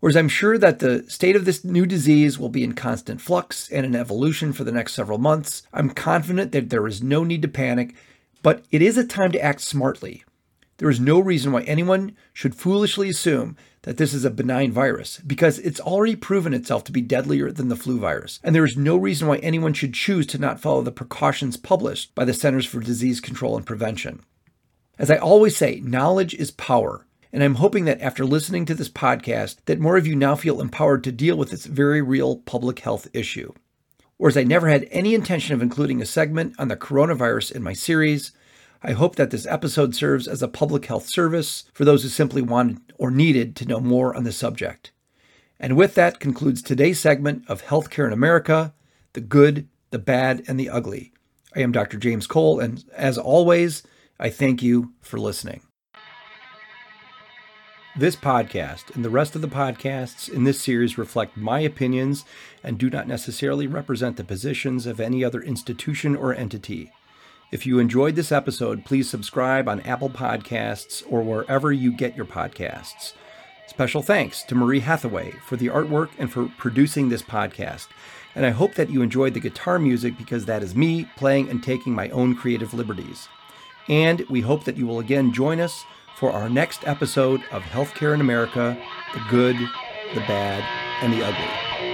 Whereas 0.00 0.16
I'm 0.16 0.28
sure 0.28 0.58
that 0.58 0.78
the 0.78 1.04
state 1.08 1.34
of 1.34 1.44
this 1.44 1.64
new 1.64 1.84
disease 1.84 2.38
will 2.38 2.48
be 2.48 2.62
in 2.62 2.74
constant 2.74 3.20
flux 3.20 3.68
and 3.70 3.84
in 3.84 3.96
evolution 3.96 4.52
for 4.52 4.64
the 4.64 4.72
next 4.72 4.94
several 4.94 5.18
months, 5.18 5.62
I'm 5.72 5.90
confident 5.90 6.52
that 6.52 6.70
there 6.70 6.86
is 6.86 7.02
no 7.02 7.24
need 7.24 7.42
to 7.42 7.48
panic, 7.48 7.94
but 8.42 8.64
it 8.70 8.80
is 8.80 8.96
a 8.96 9.06
time 9.06 9.32
to 9.32 9.42
act 9.42 9.60
smartly. 9.60 10.24
There 10.78 10.90
is 10.90 11.00
no 11.00 11.18
reason 11.18 11.50
why 11.50 11.62
anyone 11.62 12.16
should 12.32 12.54
foolishly 12.54 13.08
assume 13.08 13.56
that 13.82 13.96
this 13.96 14.12
is 14.12 14.24
a 14.24 14.30
benign 14.30 14.72
virus 14.72 15.18
because 15.26 15.58
it's 15.60 15.80
already 15.80 16.16
proven 16.16 16.54
itself 16.54 16.84
to 16.84 16.92
be 16.92 17.00
deadlier 17.00 17.50
than 17.50 17.68
the 17.68 17.76
flu 17.76 17.98
virus. 17.98 18.40
And 18.42 18.54
there 18.54 18.64
is 18.64 18.76
no 18.76 18.96
reason 18.96 19.28
why 19.28 19.36
anyone 19.38 19.72
should 19.72 19.94
choose 19.94 20.26
to 20.28 20.38
not 20.38 20.60
follow 20.60 20.82
the 20.82 20.92
precautions 20.92 21.56
published 21.56 22.14
by 22.14 22.24
the 22.24 22.34
Centers 22.34 22.66
for 22.66 22.80
Disease 22.80 23.20
Control 23.20 23.56
and 23.56 23.66
Prevention. 23.66 24.20
As 24.98 25.10
I 25.10 25.16
always 25.16 25.56
say, 25.56 25.80
knowledge 25.80 26.34
is 26.34 26.50
power. 26.50 27.06
And 27.32 27.42
I'm 27.42 27.56
hoping 27.56 27.84
that 27.84 28.00
after 28.00 28.24
listening 28.24 28.64
to 28.66 28.74
this 28.74 28.88
podcast, 28.88 29.58
that 29.66 29.78
more 29.78 29.96
of 29.96 30.06
you 30.06 30.16
now 30.16 30.34
feel 30.34 30.60
empowered 30.60 31.04
to 31.04 31.12
deal 31.12 31.36
with 31.36 31.50
this 31.50 31.66
very 31.66 32.00
real 32.00 32.38
public 32.38 32.80
health 32.80 33.06
issue. 33.12 33.52
Whereas 34.16 34.36
I 34.36 34.44
never 34.44 34.68
had 34.68 34.88
any 34.90 35.14
intention 35.14 35.54
of 35.54 35.62
including 35.62 36.02
a 36.02 36.06
segment 36.06 36.54
on 36.58 36.68
the 36.68 36.76
coronavirus 36.76 37.52
in 37.52 37.62
my 37.62 37.74
series, 37.74 38.32
I 38.82 38.92
hope 38.92 39.16
that 39.16 39.30
this 39.30 39.46
episode 39.46 39.94
serves 39.94 40.28
as 40.28 40.40
a 40.40 40.48
public 40.48 40.86
health 40.86 41.08
service 41.08 41.64
for 41.74 41.84
those 41.84 42.04
who 42.04 42.08
simply 42.08 42.42
wanted 42.42 42.78
or 42.96 43.10
needed 43.10 43.56
to 43.56 43.66
know 43.66 43.80
more 43.80 44.14
on 44.14 44.22
the 44.22 44.32
subject. 44.32 44.92
And 45.58 45.76
with 45.76 45.94
that 45.94 46.20
concludes 46.20 46.62
today's 46.62 47.00
segment 47.00 47.44
of 47.48 47.64
Healthcare 47.64 48.06
in 48.06 48.12
America 48.12 48.72
the 49.14 49.20
good, 49.20 49.66
the 49.90 49.98
bad, 49.98 50.44
and 50.46 50.60
the 50.60 50.68
ugly. 50.68 51.12
I 51.56 51.60
am 51.60 51.72
Dr. 51.72 51.96
James 51.96 52.26
Cole, 52.26 52.60
and 52.60 52.84
as 52.94 53.18
always, 53.18 53.82
I 54.20 54.28
thank 54.28 54.62
you 54.62 54.92
for 55.00 55.18
listening. 55.18 55.62
This 57.96 58.14
podcast 58.14 58.94
and 58.94 59.04
the 59.04 59.10
rest 59.10 59.34
of 59.34 59.40
the 59.40 59.48
podcasts 59.48 60.28
in 60.28 60.44
this 60.44 60.60
series 60.60 60.98
reflect 60.98 61.36
my 61.36 61.58
opinions 61.58 62.24
and 62.62 62.78
do 62.78 62.90
not 62.90 63.08
necessarily 63.08 63.66
represent 63.66 64.16
the 64.16 64.22
positions 64.22 64.86
of 64.86 65.00
any 65.00 65.24
other 65.24 65.40
institution 65.40 66.14
or 66.14 66.32
entity. 66.32 66.92
If 67.50 67.64
you 67.64 67.78
enjoyed 67.78 68.14
this 68.14 68.30
episode, 68.30 68.84
please 68.84 69.08
subscribe 69.08 69.70
on 69.70 69.80
Apple 69.80 70.10
Podcasts 70.10 71.02
or 71.08 71.22
wherever 71.22 71.72
you 71.72 71.90
get 71.90 72.14
your 72.14 72.26
podcasts. 72.26 73.14
Special 73.66 74.02
thanks 74.02 74.42
to 74.42 74.54
Marie 74.54 74.80
Hathaway 74.80 75.30
for 75.46 75.56
the 75.56 75.68
artwork 75.68 76.10
and 76.18 76.30
for 76.30 76.52
producing 76.58 77.08
this 77.08 77.22
podcast. 77.22 77.86
And 78.34 78.44
I 78.44 78.50
hope 78.50 78.74
that 78.74 78.90
you 78.90 79.00
enjoyed 79.00 79.32
the 79.32 79.40
guitar 79.40 79.78
music 79.78 80.18
because 80.18 80.44
that 80.44 80.62
is 80.62 80.76
me 80.76 81.08
playing 81.16 81.48
and 81.48 81.62
taking 81.62 81.94
my 81.94 82.10
own 82.10 82.34
creative 82.34 82.74
liberties. 82.74 83.28
And 83.88 84.20
we 84.28 84.42
hope 84.42 84.64
that 84.64 84.76
you 84.76 84.86
will 84.86 85.00
again 85.00 85.32
join 85.32 85.58
us 85.58 85.84
for 86.16 86.30
our 86.30 86.50
next 86.50 86.86
episode 86.86 87.40
of 87.50 87.62
Healthcare 87.62 88.12
in 88.12 88.20
America 88.20 88.76
the 89.14 89.24
good, 89.30 89.56
the 90.12 90.20
bad, 90.20 90.62
and 91.02 91.14
the 91.14 91.24
ugly. 91.24 91.87